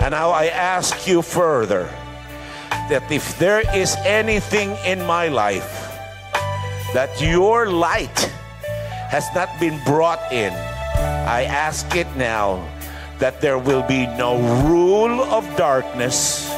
And 0.01 0.11
now 0.11 0.31
I 0.31 0.47
ask 0.47 1.07
you 1.07 1.21
further 1.21 1.89
that 2.89 3.09
if 3.11 3.37
there 3.39 3.63
is 3.75 3.95
anything 4.03 4.75
in 4.85 5.05
my 5.05 5.29
life 5.29 5.89
that 6.93 7.09
your 7.21 7.69
light 7.69 8.19
has 9.09 9.25
not 9.33 9.49
been 9.59 9.79
brought 9.85 10.31
in, 10.31 10.53
I 11.27 11.43
ask 11.45 11.95
it 11.95 12.07
now 12.15 12.61
that 13.19 13.41
there 13.41 13.57
will 13.57 13.83
be 13.83 14.05
no 14.05 14.37
rule 14.67 15.21
of 15.21 15.43
darkness, 15.55 16.49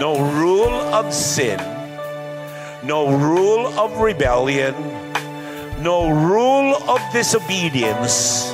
no 0.00 0.18
rule 0.34 0.74
of 0.92 1.12
sin, 1.12 1.58
no 2.82 3.16
rule 3.16 3.66
of 3.78 4.00
rebellion, 4.00 4.74
no 5.82 6.08
rule 6.10 6.74
of 6.88 7.00
disobedience 7.12 8.52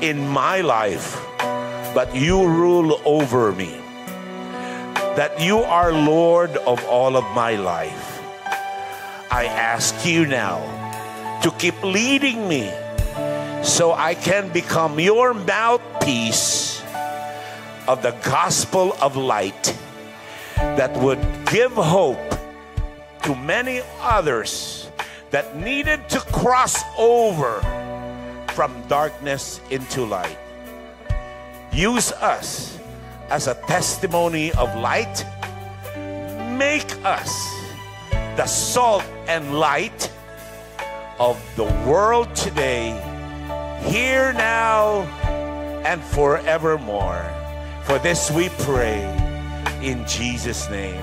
in 0.00 0.26
my 0.26 0.60
life, 0.60 1.20
but 1.94 2.14
you 2.14 2.42
rule 2.46 3.00
over 3.04 3.52
me. 3.52 3.78
That 5.14 5.40
you 5.40 5.58
are 5.58 5.92
Lord 5.92 6.56
of 6.66 6.84
all 6.86 7.16
of 7.16 7.24
my 7.34 7.56
life. 7.56 8.22
I 9.30 9.44
ask 9.46 9.94
you 10.04 10.26
now 10.26 10.60
to 11.42 11.50
keep 11.52 11.76
leading 11.82 12.48
me 12.48 12.70
so 13.62 13.92
I 13.92 14.14
can 14.14 14.52
become 14.52 14.98
your 14.98 15.32
mouthpiece 15.34 16.82
of 17.86 18.02
the 18.02 18.10
gospel 18.24 18.96
of 19.00 19.16
light 19.16 19.76
that 20.56 20.92
would 20.96 21.20
give 21.46 21.72
hope 21.72 22.18
to 23.22 23.36
many 23.36 23.80
others 24.00 24.90
that 25.30 25.56
needed 25.56 26.08
to 26.08 26.18
cross 26.20 26.82
over 26.98 27.60
from 28.48 28.74
darkness 28.88 29.60
into 29.70 30.04
light. 30.04 30.38
Use 31.72 32.10
us 32.12 32.78
as 33.30 33.46
a 33.46 33.54
testimony 33.66 34.50
of 34.52 34.74
light. 34.76 35.24
Make 36.58 36.92
us 37.04 37.30
the 38.36 38.46
salt 38.46 39.04
and 39.28 39.58
light 39.58 40.10
of 41.20 41.40
the 41.56 41.64
world 41.86 42.34
today 42.34 43.11
here 43.84 44.32
now 44.32 45.02
and 45.84 46.02
forevermore. 46.02 47.24
For 47.84 47.98
this 47.98 48.30
we 48.30 48.48
pray 48.60 49.02
in 49.82 50.06
Jesus' 50.06 50.70
name. 50.70 51.02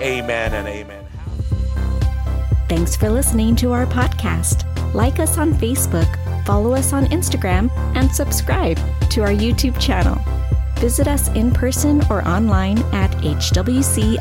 Amen 0.00 0.54
and 0.54 0.66
amen. 0.66 1.04
Thanks 2.68 2.96
for 2.96 3.10
listening 3.10 3.56
to 3.56 3.72
our 3.72 3.86
podcast. 3.86 4.64
Like 4.94 5.18
us 5.20 5.38
on 5.38 5.52
Facebook, 5.54 6.08
follow 6.46 6.74
us 6.74 6.92
on 6.92 7.06
Instagram, 7.06 7.70
and 7.96 8.10
subscribe 8.10 8.78
to 9.10 9.22
our 9.22 9.30
YouTube 9.30 9.78
channel. 9.80 10.18
Visit 10.80 11.06
us 11.08 11.28
in 11.30 11.50
person 11.50 12.00
or 12.08 12.26
online 12.26 12.78
at 12.92 13.10
hwcim.org. 13.18 14.20